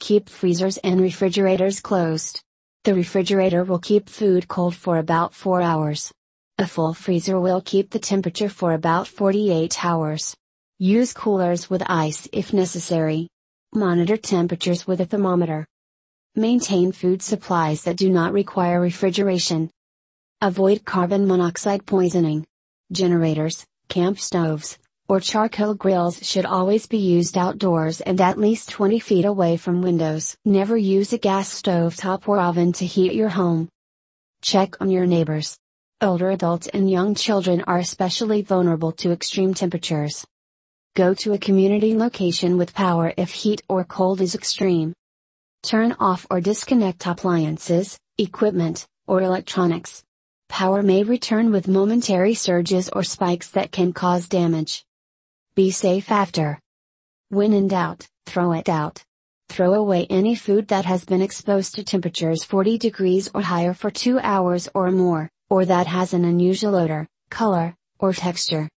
[0.00, 2.42] Keep freezers and refrigerators closed.
[2.84, 6.12] The refrigerator will keep food cold for about 4 hours.
[6.58, 10.34] A full freezer will keep the temperature for about 48 hours.
[10.78, 13.28] Use coolers with ice if necessary.
[13.74, 15.66] Monitor temperatures with a thermometer.
[16.34, 19.70] Maintain food supplies that do not require refrigeration.
[20.40, 22.46] Avoid carbon monoxide poisoning.
[22.92, 24.78] Generators, camp stoves,
[25.08, 29.80] or charcoal grills should always be used outdoors and at least 20 feet away from
[29.80, 30.36] windows.
[30.44, 33.68] Never use a gas stove top or oven to heat your home.
[34.42, 35.56] Check on your neighbors.
[36.00, 40.24] Older adults and young children are especially vulnerable to extreme temperatures.
[40.94, 44.92] Go to a community location with power if heat or cold is extreme.
[45.62, 50.04] Turn off or disconnect appliances, equipment, or electronics.
[50.48, 54.84] Power may return with momentary surges or spikes that can cause damage.
[55.58, 56.60] Be safe after.
[57.30, 59.02] When in doubt, throw it out.
[59.48, 63.90] Throw away any food that has been exposed to temperatures 40 degrees or higher for
[63.90, 68.68] 2 hours or more, or that has an unusual odor, color, or texture.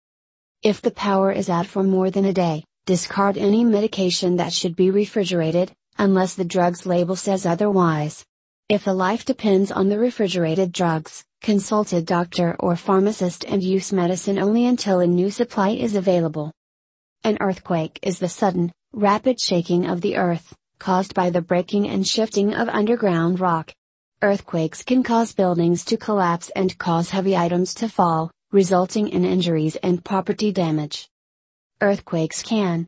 [0.62, 4.74] If the power is out for more than a day, discard any medication that should
[4.74, 8.24] be refrigerated, unless the drug's label says otherwise.
[8.70, 13.93] If a life depends on the refrigerated drugs, consult a doctor or pharmacist and use
[13.93, 16.51] medicine only until a new supply is available.
[17.23, 22.07] An earthquake is the sudden, rapid shaking of the earth, caused by the breaking and
[22.07, 23.75] shifting of underground rock.
[24.23, 29.77] Earthquakes can cause buildings to collapse and cause heavy items to fall, resulting in injuries
[29.77, 31.11] and property damage.
[31.83, 32.87] Earthquakes can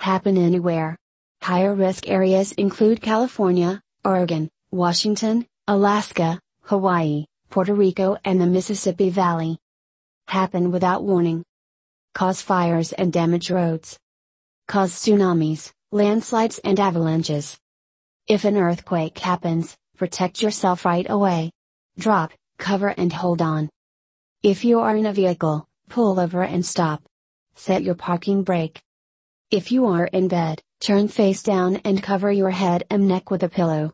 [0.00, 0.96] happen anywhere.
[1.40, 9.56] Higher risk areas include California, Oregon, Washington, Alaska, Hawaii, Puerto Rico, and the Mississippi Valley.
[10.26, 11.44] Happen without warning
[12.14, 13.98] cause fires and damage roads,
[14.68, 17.58] cause tsunamis, landslides and avalanches.
[18.26, 21.50] If an earthquake happens, protect yourself right away.
[21.98, 23.68] Drop, cover and hold on.
[24.42, 27.02] If you are in a vehicle, pull over and stop.
[27.54, 28.80] Set your parking brake.
[29.50, 33.42] If you are in bed, turn face down and cover your head and neck with
[33.42, 33.92] a pillow.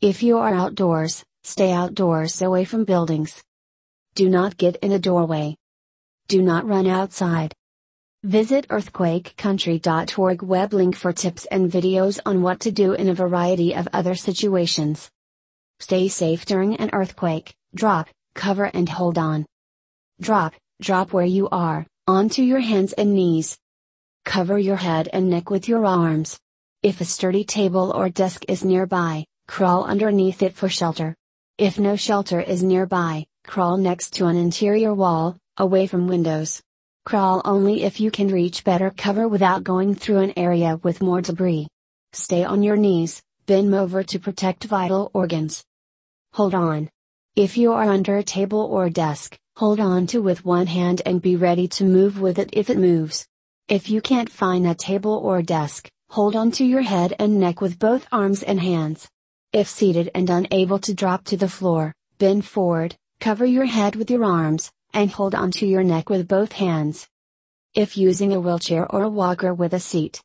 [0.00, 3.42] If you are outdoors, stay outdoors away from buildings.
[4.14, 5.56] Do not get in a doorway.
[6.30, 7.52] Do not run outside.
[8.22, 13.74] Visit earthquakecountry.org web link for tips and videos on what to do in a variety
[13.74, 15.10] of other situations.
[15.80, 19.44] Stay safe during an earthquake, drop, cover and hold on.
[20.20, 23.58] Drop, drop where you are, onto your hands and knees.
[24.24, 26.38] Cover your head and neck with your arms.
[26.84, 31.16] If a sturdy table or desk is nearby, crawl underneath it for shelter.
[31.58, 36.62] If no shelter is nearby, crawl next to an interior wall, away from windows.
[37.04, 41.20] Crawl only if you can reach better cover without going through an area with more
[41.20, 41.66] debris.
[42.12, 45.64] Stay on your knees, bend over to protect vital organs.
[46.34, 46.88] Hold on.
[47.36, 51.22] If you are under a table or desk, hold on to with one hand and
[51.22, 53.26] be ready to move with it if it moves.
[53.68, 57.60] If you can't find a table or desk, hold on to your head and neck
[57.60, 59.08] with both arms and hands.
[59.52, 64.10] If seated and unable to drop to the floor, bend forward, cover your head with
[64.10, 67.08] your arms, and hold onto your neck with both hands.
[67.74, 70.22] If using a wheelchair or a walker with a seat,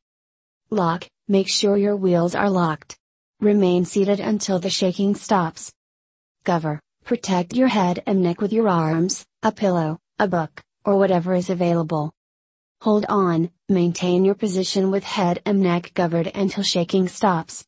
[0.69, 2.97] lock, make sure your wheels are locked.
[3.39, 5.71] Remain seated until the shaking stops.
[6.43, 11.33] Cover, protect your head and neck with your arms, a pillow, a book, or whatever
[11.33, 12.13] is available.
[12.81, 17.65] Hold on, maintain your position with head and neck covered until shaking stops.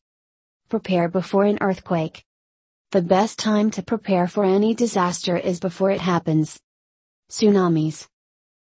[0.68, 2.24] Prepare before an earthquake.
[2.90, 6.58] The best time to prepare for any disaster is before it happens.
[7.30, 8.06] Tsunamis.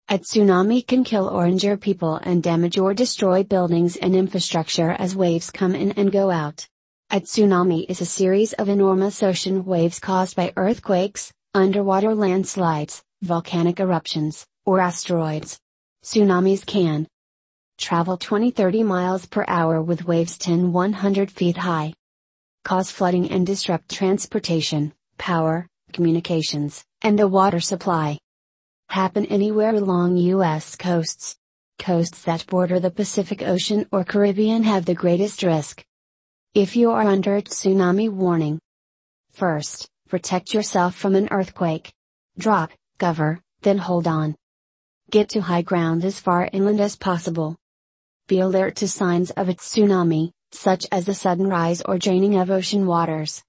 [0.09, 5.15] A tsunami can kill or injure people and damage or destroy buildings and infrastructure as
[5.15, 6.67] waves come in and go out.
[7.09, 13.79] A tsunami is a series of enormous ocean waves caused by earthquakes, underwater landslides, volcanic
[13.79, 15.57] eruptions, or asteroids.
[16.03, 17.07] Tsunamis can
[17.77, 21.93] travel 20-30 miles per hour with waves 10-100 feet high.
[22.65, 28.19] Cause flooding and disrupt transportation, power, communications, and the water supply
[28.89, 30.75] happen anywhere along U.S.
[30.75, 31.37] coasts.
[31.77, 35.85] Coasts that border the Pacific Ocean or Caribbean have the greatest risk.
[36.55, 38.59] If you are under a tsunami warning,
[39.31, 41.93] first, protect yourself from an earthquake.
[42.37, 44.35] Drop, cover, then hold on.
[45.11, 47.55] Get to high ground as far inland as possible.
[48.27, 52.49] Be alert to signs of a tsunami, such as a sudden rise or draining of
[52.49, 53.43] ocean waters.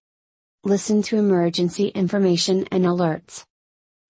[0.64, 3.44] Listen to emergency information and alerts.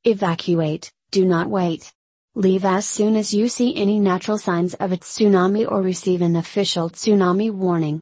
[0.05, 1.93] Evacuate, do not wait.
[2.35, 6.37] Leave as soon as you see any natural signs of a tsunami or receive an
[6.37, 8.01] official tsunami warning.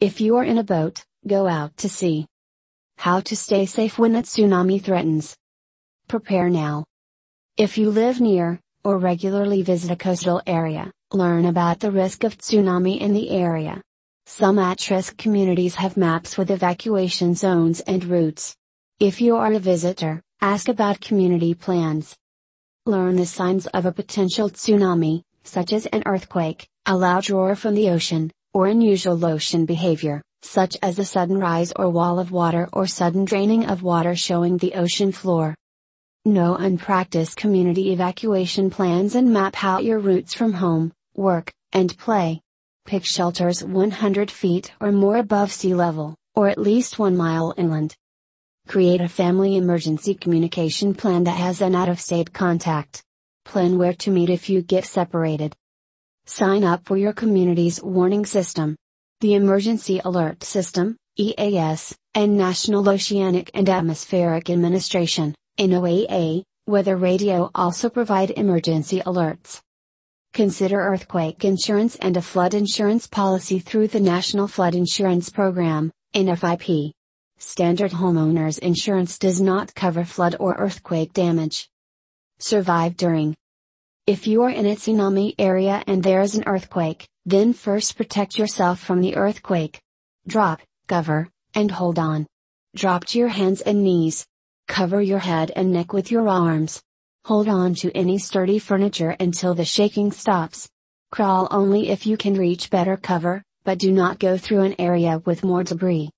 [0.00, 2.26] If you are in a boat, go out to sea.
[2.98, 5.36] How to stay safe when a tsunami threatens.
[6.06, 6.84] Prepare now.
[7.56, 12.38] If you live near, or regularly visit a coastal area, learn about the risk of
[12.38, 13.82] tsunami in the area.
[14.26, 18.54] Some at risk communities have maps with evacuation zones and routes.
[19.00, 22.14] If you are a visitor, ask about community plans.
[22.88, 27.74] Learn the signs of a potential tsunami, such as an earthquake, a loud roar from
[27.74, 32.66] the ocean, or unusual ocean behavior, such as a sudden rise or wall of water
[32.72, 35.54] or sudden draining of water showing the ocean floor.
[36.24, 41.94] Know and practice community evacuation plans and map out your routes from home, work, and
[41.98, 42.40] play.
[42.86, 47.94] Pick shelters 100 feet or more above sea level, or at least 1 mile inland.
[48.68, 53.02] Create a family emergency communication plan that has an out of state contact.
[53.46, 55.56] Plan where to meet if you get separated.
[56.26, 58.76] Sign up for your community's warning system.
[59.22, 67.88] The Emergency Alert System, EAS, and National Oceanic and Atmospheric Administration, NOAA, Weather Radio also
[67.88, 69.62] provide emergency alerts.
[70.34, 76.92] Consider earthquake insurance and a flood insurance policy through the National Flood Insurance Program, NFIP.
[77.40, 81.70] Standard homeowners insurance does not cover flood or earthquake damage.
[82.40, 83.36] Survive during.
[84.08, 88.36] If you are in a tsunami area and there is an earthquake, then first protect
[88.36, 89.80] yourself from the earthquake.
[90.26, 92.26] Drop, cover, and hold on.
[92.74, 94.26] Drop to your hands and knees.
[94.66, 96.82] Cover your head and neck with your arms.
[97.26, 100.68] Hold on to any sturdy furniture until the shaking stops.
[101.12, 105.22] Crawl only if you can reach better cover, but do not go through an area
[105.24, 106.10] with more debris.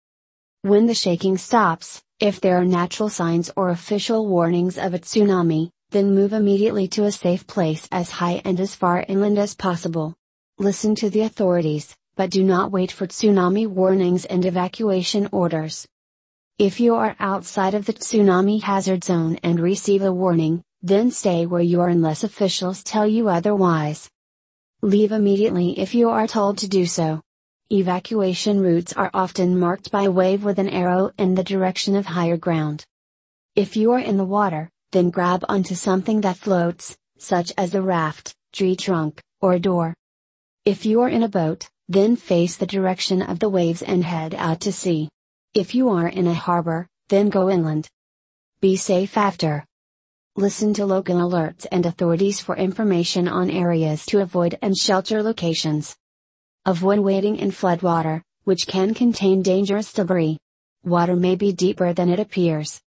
[0.63, 5.71] When the shaking stops, if there are natural signs or official warnings of a tsunami,
[5.89, 10.15] then move immediately to a safe place as high and as far inland as possible.
[10.59, 15.87] Listen to the authorities, but do not wait for tsunami warnings and evacuation orders.
[16.59, 21.47] If you are outside of the tsunami hazard zone and receive a warning, then stay
[21.47, 24.11] where you are unless officials tell you otherwise.
[24.83, 27.23] Leave immediately if you are told to do so.
[27.73, 32.05] Evacuation routes are often marked by a wave with an arrow in the direction of
[32.05, 32.85] higher ground.
[33.55, 37.81] If you are in the water, then grab onto something that floats, such as a
[37.81, 39.95] raft, tree trunk, or a door.
[40.65, 44.35] If you are in a boat, then face the direction of the waves and head
[44.35, 45.09] out to sea.
[45.55, 47.89] If you are in a harbor, then go inland.
[48.61, 49.65] Be safe after.
[50.35, 55.95] Listen to local alerts and authorities for information on areas to avoid and shelter locations.
[56.71, 60.39] Avoid wading in floodwater, which can contain dangerous debris.
[60.85, 62.81] Water may be deeper than it appears.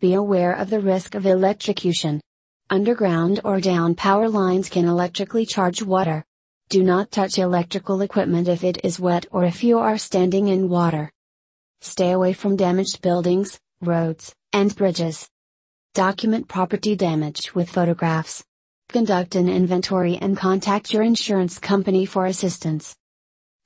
[0.00, 2.20] Be aware of the risk of electrocution.
[2.68, 6.26] Underground or down power lines can electrically charge water.
[6.68, 10.68] Do not touch electrical equipment if it is wet or if you are standing in
[10.68, 11.10] water.
[11.80, 15.26] Stay away from damaged buildings, roads, and bridges.
[15.94, 18.44] Document property damage with photographs.
[18.90, 22.94] Conduct an inventory and contact your insurance company for assistance.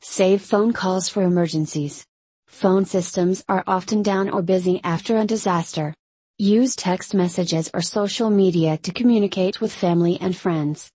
[0.02, 2.06] Save phone calls for emergencies.
[2.46, 5.94] Phone systems are often down or busy after a disaster.
[6.38, 10.90] Use text messages or social media to communicate with family and friends.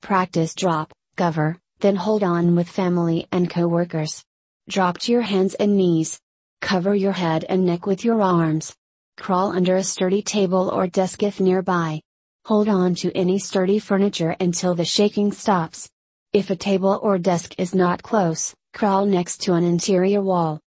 [0.00, 4.24] Practice drop, cover, then hold on with family and coworkers.
[4.68, 6.18] Drop to your hands and knees.
[6.60, 8.74] Cover your head and neck with your arms.
[9.16, 12.00] Crawl under a sturdy table or desk if nearby.
[12.46, 15.88] Hold on to any sturdy furniture until the shaking stops.
[16.32, 20.60] If a table or desk is not close, crawl next to an interior wall.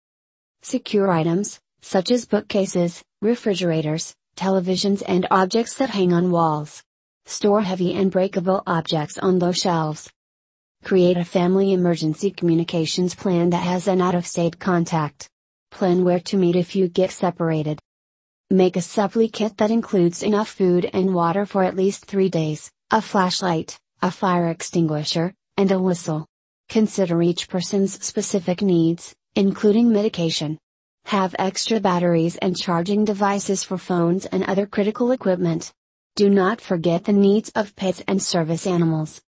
[0.61, 6.83] Secure items, such as bookcases, refrigerators, televisions and objects that hang on walls.
[7.25, 10.11] Store heavy and breakable objects on low shelves.
[10.85, 15.31] Create a family emergency communications plan that has an out of state contact.
[15.71, 17.81] Plan where to meet if you get separated.
[18.51, 22.71] Make a supply kit that includes enough food and water for at least three days,
[22.91, 26.27] a flashlight, a fire extinguisher, and a whistle.
[26.69, 30.59] Consider each person's specific needs, including medication.
[31.07, 35.73] Have extra batteries and charging devices for phones and other critical equipment.
[36.17, 39.21] Do not forget the needs of pets and service animals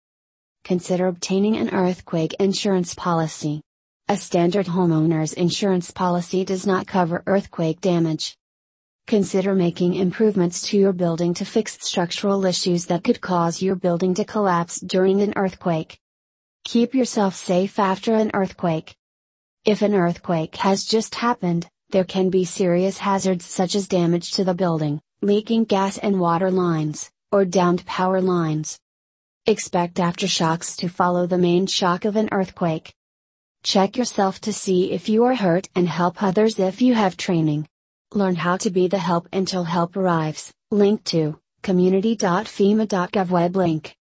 [0.66, 3.62] consider obtaining an earthquake insurance policy.
[4.08, 8.36] A standard homeowner's insurance policy does not cover earthquake damage.
[9.06, 14.12] Consider making improvements to your building to fix structural issues that could cause your building
[14.14, 16.00] to collapse during an earthquake.
[16.66, 18.96] Keep yourself safe after an earthquake.
[19.64, 24.42] If an earthquake has just happened, there can be serious hazards such as damage to
[24.42, 28.80] the building, leaking gas and water lines, or downed power lines.
[29.46, 32.92] Expect aftershocks to follow the main shock of an earthquake.
[33.62, 37.68] Check yourself to see if you are hurt and help others if you have training.
[38.12, 40.52] Learn how to be the help until help arrives.
[40.72, 43.96] Link to community.fema.gov web link.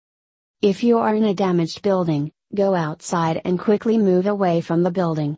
[0.61, 4.91] If you are in a damaged building, go outside and quickly move away from the
[4.91, 5.37] building.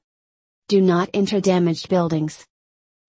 [0.68, 2.45] Do not enter damaged buildings.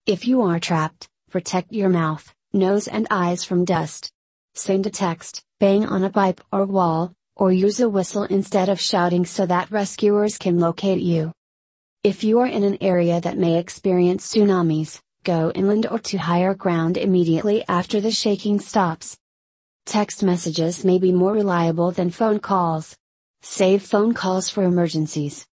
[0.07, 4.13] If you are trapped, protect your mouth, nose, and eyes from dust.
[4.55, 8.81] Send a text, bang on a pipe or wall, or use a whistle instead of
[8.81, 11.33] shouting so that rescuers can locate you.
[12.05, 16.55] If you are in an area that may experience tsunamis, go inland or to higher
[16.55, 19.19] ground immediately after the shaking stops.
[19.87, 22.97] Text messages may be more reliable than phone calls.
[23.49, 25.47] Save phone calls for emergencies.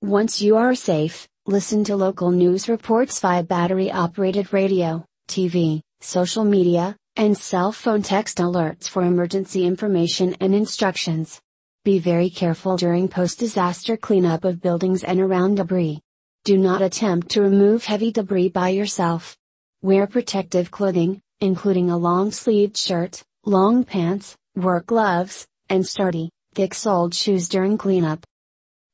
[0.00, 6.44] Once you are safe, listen to local news reports via battery operated radio, TV, social
[6.44, 11.40] media, and cell phone text alerts for emergency information and instructions.
[11.84, 16.00] Be very careful during post disaster cleanup of buildings and around debris.
[16.44, 19.36] Do not attempt to remove heavy debris by yourself.
[19.82, 26.72] Wear protective clothing, including a long sleeved shirt, long pants, work gloves, and sturdy, thick
[26.72, 28.24] soled shoes during cleanup.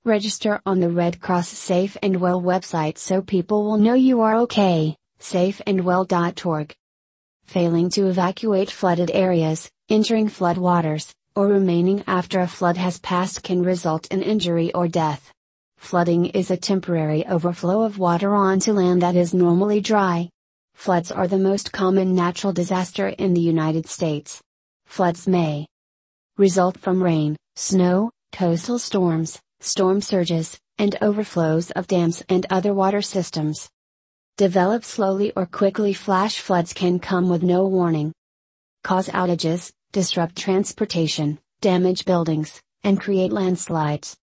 [0.04, 4.36] Register on the Red Cross Safe and Well website so people will know you are
[4.36, 6.74] okay, safeandwell.org.
[7.44, 13.62] Failing to evacuate flooded areas, entering floodwaters, or remaining after a flood has passed can
[13.62, 15.32] result in injury or death.
[15.76, 20.30] Flooding is a temporary overflow of water onto land that is normally dry.
[20.74, 24.40] Floods are the most common natural disaster in the United States.
[24.86, 25.66] Floods may
[26.38, 33.02] result from rain, snow, coastal storms, storm surges, and overflows of dams and other water
[33.02, 33.68] systems.
[34.38, 38.12] Develop slowly or quickly flash floods can come with no warning.
[38.82, 44.16] Cause outages, disrupt transportation, damage buildings, and create landslides.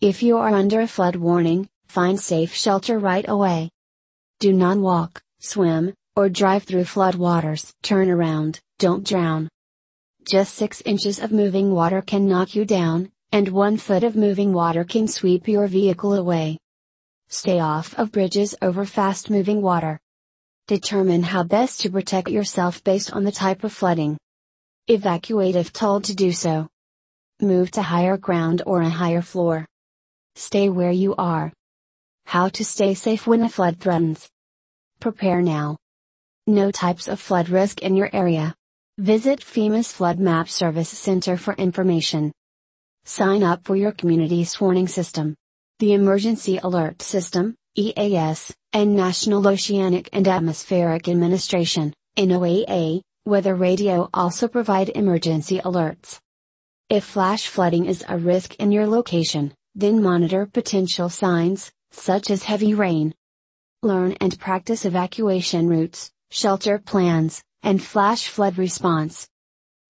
[0.00, 3.70] If you are under a flood warning, find safe shelter right away.
[4.40, 7.72] Do not walk, swim, or drive through flood waters.
[7.84, 9.48] Turn around, don't drown.
[10.24, 14.54] Just 6 inches of moving water can knock you down, and 1 foot of moving
[14.54, 16.56] water can sweep your vehicle away.
[17.28, 20.00] Stay off of bridges over fast moving water.
[20.66, 24.16] Determine how best to protect yourself based on the type of flooding.
[24.88, 26.68] Evacuate if told to do so.
[27.42, 29.66] Move to higher ground or a higher floor.
[30.36, 31.52] Stay where you are.
[32.24, 34.30] How to stay safe when a flood threatens.
[35.00, 35.76] Prepare now.
[36.46, 38.54] No types of flood risk in your area.
[38.98, 42.30] Visit FEMA's Flood Map Service Center for information.
[43.04, 45.34] Sign up for your community's warning system.
[45.80, 54.46] The Emergency Alert System, EAS, and National Oceanic and Atmospheric Administration, NOAA, Weather Radio also
[54.46, 56.20] provide emergency alerts.
[56.88, 62.44] If flash flooding is a risk in your location, then monitor potential signs, such as
[62.44, 63.12] heavy rain.
[63.82, 69.26] Learn and practice evacuation routes, shelter plans, and flash flood response.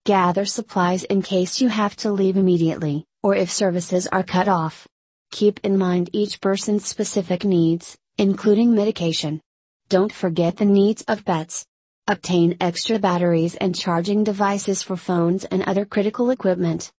[0.06, 4.88] Gather supplies in case you have to leave immediately, or if services are cut off.
[5.30, 9.42] Keep in mind each person's specific needs, including medication.
[9.90, 11.66] Don't forget the needs of pets.
[12.06, 16.90] Obtain extra batteries and charging devices for phones and other critical equipment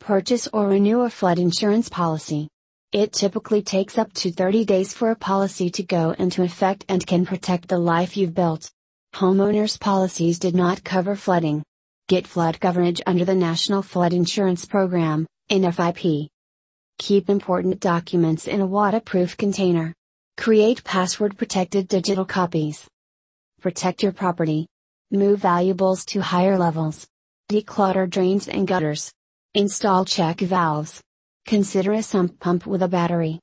[0.00, 2.48] purchase or renew a flood insurance policy.
[2.90, 7.06] It typically takes up to 30 days for a policy to go into effect and
[7.06, 8.72] can protect the life you've built.
[9.14, 11.62] Homeowners' policies did not cover flooding.
[12.08, 16.28] Get flood coverage under the National Flood Insurance Program, NFIP.
[16.98, 19.94] Keep important documents in a waterproof container.
[20.36, 22.86] Create password protected digital copies.
[23.60, 24.66] Protect your property.
[25.10, 27.06] Move valuables to higher levels.
[27.50, 29.12] Declutter drains and gutters.
[29.54, 31.02] Install check valves.
[31.46, 33.40] Consider a sump pump with a battery.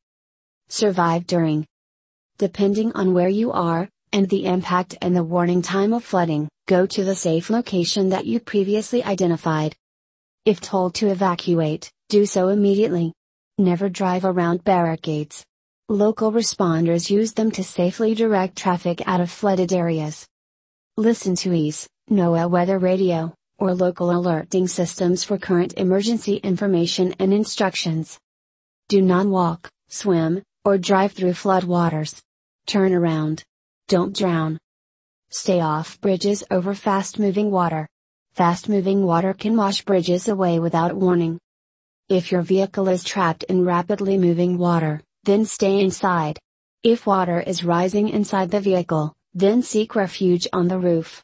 [0.70, 1.66] Survive during.
[2.38, 6.86] Depending on where you are, and the impact and the warning time of flooding, go
[6.86, 9.76] to the safe location that you previously identified.
[10.46, 13.14] If told to evacuate, do so immediately.
[13.58, 15.44] Never drive around barricades.
[15.90, 20.28] Local responders use them to safely direct traffic out of flooded areas.
[20.98, 27.34] Listen to EAS, NOAA Weather Radio, or local alerting systems for current emergency information and
[27.34, 28.20] instructions.
[28.90, 32.22] Do not walk, swim, or drive through floodwaters.
[32.68, 33.44] Turn around.
[33.88, 34.58] Don't drown.
[35.30, 37.88] Stay off bridges over fast moving water.
[38.34, 41.40] Fast moving water can wash bridges away without warning.
[42.10, 46.38] If your vehicle is trapped in rapidly moving water, then stay inside.
[46.84, 51.24] If water is rising inside the vehicle, then seek refuge on the roof.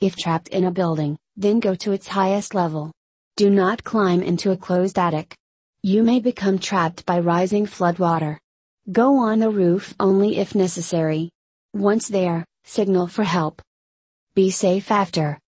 [0.00, 2.90] If trapped in a building, then go to its highest level.
[3.36, 5.36] Do not climb into a closed attic.
[5.82, 8.38] You may become trapped by rising floodwater.
[8.90, 11.30] Go on the roof only if necessary.
[11.74, 13.60] Once there, signal for help.
[14.36, 15.40] Be safe after.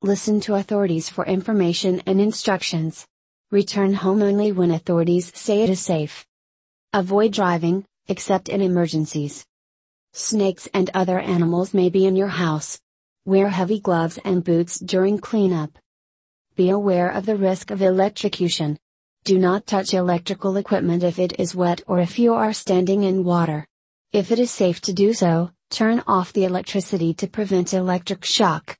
[0.00, 3.04] Listen to authorities for information and instructions.
[3.50, 6.24] Return home only when authorities say it is safe.
[6.92, 9.44] Avoid driving, except in emergencies.
[10.12, 12.78] Snakes and other animals may be in your house.
[13.24, 15.76] Wear heavy gloves and boots during cleanup.
[16.54, 18.78] Be aware of the risk of electrocution.
[19.24, 23.24] Do not touch electrical equipment if it is wet or if you are standing in
[23.24, 23.66] water.
[24.12, 28.76] If it is safe to do so, turn off the electricity to prevent electric shock.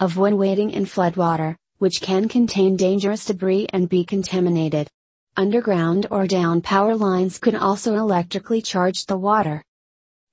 [0.00, 4.88] Avoid wading in floodwater, which can contain dangerous debris and be contaminated.
[5.36, 9.62] Underground or down power lines could also electrically charge the water.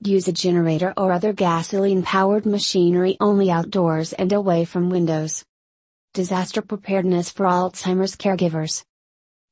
[0.04, 5.44] Use a generator or other gasoline powered machinery only outdoors and away from windows.
[6.14, 8.84] Disaster preparedness for Alzheimer's caregivers.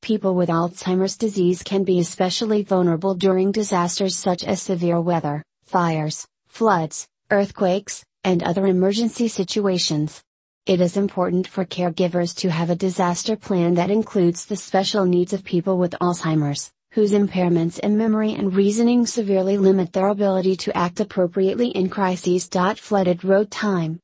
[0.02, 6.26] People with Alzheimer's disease can be especially vulnerable during disasters such as severe weather, fires,
[6.46, 10.22] floods, earthquakes, and other emergency situations.
[10.64, 15.32] It is important for caregivers to have a disaster plan that includes the special needs
[15.32, 20.76] of people with Alzheimer's, whose impairments in memory and reasoning severely limit their ability to
[20.76, 22.48] act appropriately in crises.
[22.76, 24.00] Flooded road time.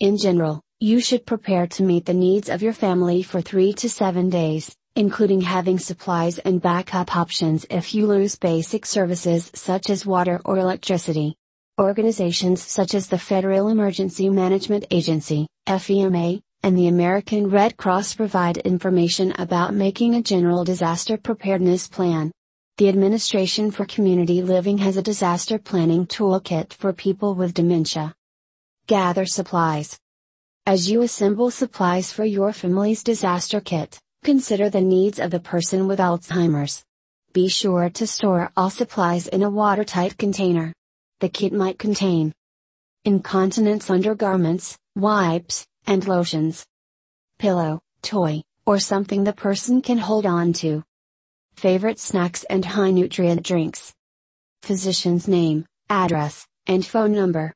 [0.00, 3.88] In general, you should prepare to meet the needs of your family for 3 to
[3.88, 10.06] 7 days, including having supplies and backup options if you lose basic services such as
[10.06, 11.36] water or electricity.
[11.78, 18.56] Organizations such as the Federal Emergency Management Agency, FEMA, and the American Red Cross provide
[18.58, 22.32] information about making a general disaster preparedness plan.
[22.78, 28.14] The Administration for Community Living has a disaster planning toolkit for people with dementia.
[28.86, 29.98] Gather supplies.
[30.64, 35.86] As you assemble supplies for your family's disaster kit, consider the needs of the person
[35.86, 36.82] with Alzheimer's.
[37.32, 40.74] Be sure to store all supplies in a watertight container.
[41.20, 42.32] The kit might contain
[43.04, 46.66] incontinence undergarments, wipes, and lotions,
[47.38, 50.82] pillow, toy, or something the person can hold on to,
[51.54, 53.94] favorite snacks and high nutrient drinks,
[54.60, 57.54] physician's name, address, and phone number,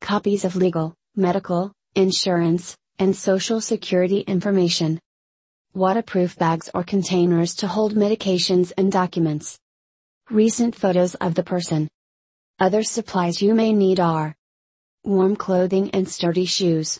[0.00, 5.00] copies of legal, medical, insurance, and social security information,
[5.76, 9.58] waterproof bags or containers to hold medications and documents,
[10.30, 11.86] recent photos of the person,
[12.58, 14.34] other supplies you may need are
[15.04, 16.98] warm clothing and sturdy shoes,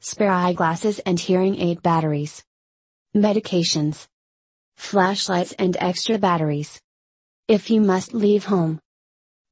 [0.00, 2.44] spare eyeglasses and hearing aid batteries,
[3.16, 4.06] medications,
[4.76, 6.78] flashlights and extra batteries.
[7.48, 8.80] If you must leave home.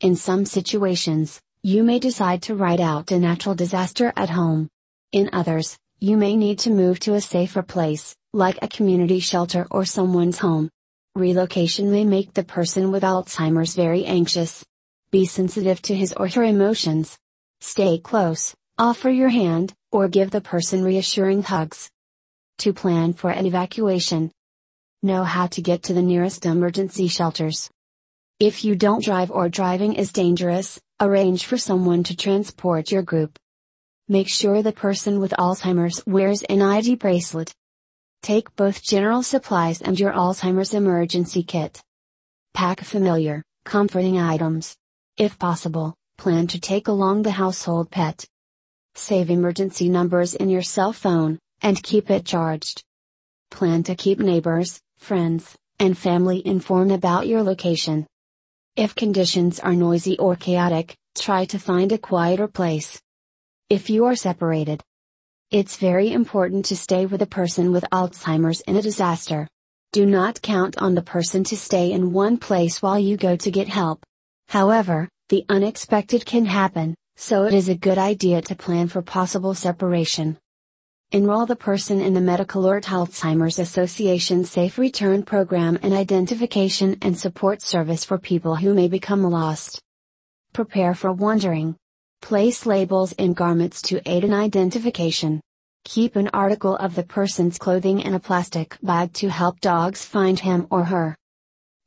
[0.01, 4.69] In some situations, you may decide to ride out a natural disaster at home.
[5.13, 9.67] In others, you may need to move to a safer place, like a community shelter
[9.71, 10.71] or someone's home.
[11.15, 14.65] Relocation may make the person with Alzheimer's very anxious.
[15.11, 17.19] Be sensitive to his or her emotions.
[17.61, 21.91] Stay close, offer your hand, or give the person reassuring hugs.
[22.59, 24.33] To plan for an evacuation.
[25.03, 27.69] Know how to get to the nearest emergency shelters.
[28.41, 33.39] If you don't drive or driving is dangerous, arrange for someone to transport your group.
[34.09, 37.53] Make sure the person with Alzheimer's wears an ID bracelet.
[38.23, 41.83] Take both general supplies and your Alzheimer's emergency kit.
[42.55, 44.77] Pack familiar, comforting items.
[45.17, 48.25] If possible, plan to take along the household pet.
[48.95, 52.85] Save emergency numbers in your cell phone, and keep it charged.
[53.51, 58.07] Plan to keep neighbors, friends, and family informed about your location.
[58.77, 63.03] If conditions are noisy or chaotic, try to find a quieter place.
[63.69, 64.81] If you are separated,
[65.53, 69.47] it's very important to stay with a person with Alzheimer's in a disaster.
[69.93, 73.51] Do not count on the person to stay in one place while you go to
[73.51, 74.03] get help.
[74.49, 79.53] However, the unexpected can happen, so it is a good idea to plan for possible
[79.53, 80.39] separation.
[81.11, 87.61] Enroll the person in the MedicAlert Alzheimer's Association Safe Return Program and Identification and Support
[87.61, 89.83] Service for people who may become lost.
[90.55, 91.77] Prepare for wandering.
[92.23, 95.41] Place labels in garments to aid in identification.
[95.85, 100.39] Keep an article of the person's clothing in a plastic bag to help dogs find
[100.39, 101.17] him or her.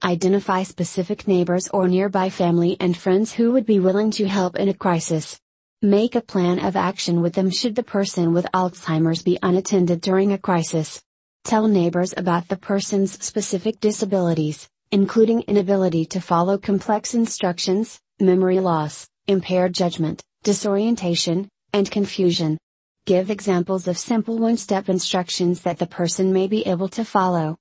[0.03, 4.67] Identify specific neighbors or nearby family and friends who would be willing to help in
[4.67, 5.39] a crisis.
[5.81, 10.33] Make a plan of action with them should the person with Alzheimer's be unattended during
[10.33, 11.01] a crisis.
[11.45, 19.07] Tell neighbors about the person's specific disabilities, including inability to follow complex instructions, memory loss,
[19.27, 22.59] impaired judgment, disorientation, and confusion.
[23.05, 27.57] Give examples of simple one step instructions that the person may be able to follow.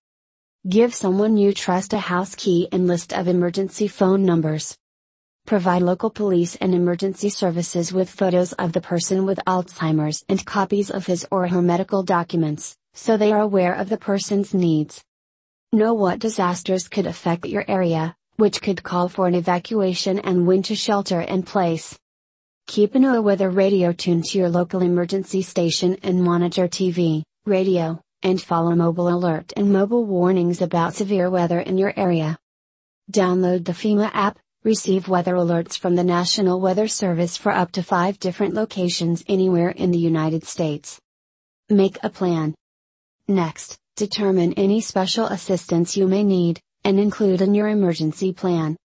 [0.69, 4.77] Give someone you trust a house key and list of emergency phone numbers.
[5.47, 10.91] Provide local police and emergency services with photos of the person with Alzheimer's and copies
[10.91, 15.03] of his or her medical documents, so they are aware of the person's needs.
[15.73, 20.75] Know what disasters could affect your area, which could call for an evacuation and winter
[20.75, 21.99] shelter in place.
[22.67, 28.41] Keep an weather radio tuned to your local emergency station and monitor TV, radio, and
[28.41, 32.39] follow mobile alert and mobile warnings about severe weather in your area.
[33.13, 37.83] Download the FEMA app, receive weather alerts from the National Weather Service for up to
[37.83, 40.99] five different locations anywhere in the United States.
[41.69, 42.55] Make a plan.
[43.29, 48.77] Next, determine any special assistance you may need, and include in your emergency plan.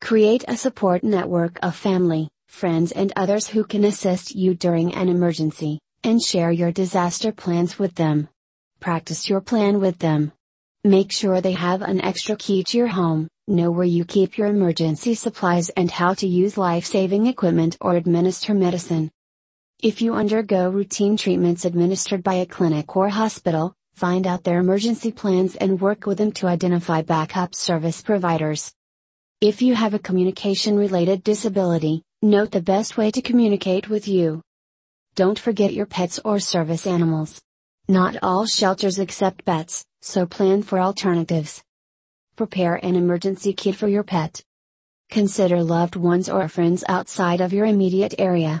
[0.00, 5.08] Create a support network of family, friends, and others who can assist you during an
[5.08, 8.28] emergency, and share your disaster plans with them.
[8.80, 10.32] Practice your plan with them.
[10.84, 14.46] Make sure they have an extra key to your home, know where you keep your
[14.46, 19.10] emergency supplies and how to use life saving equipment or administer medicine.
[19.82, 25.10] If you undergo routine treatments administered by a clinic or hospital, find out their emergency
[25.10, 28.72] plans and work with them to identify backup service providers.
[29.40, 34.40] If you have a communication related disability, note the best way to communicate with you.
[35.16, 37.40] Don't forget your pets or service animals.
[37.88, 41.60] Not all shelters accept pets, so plan for alternatives.
[42.36, 44.40] Prepare an emergency kit for your pet.
[45.10, 48.56] Consider loved ones or friends outside of your immediate area.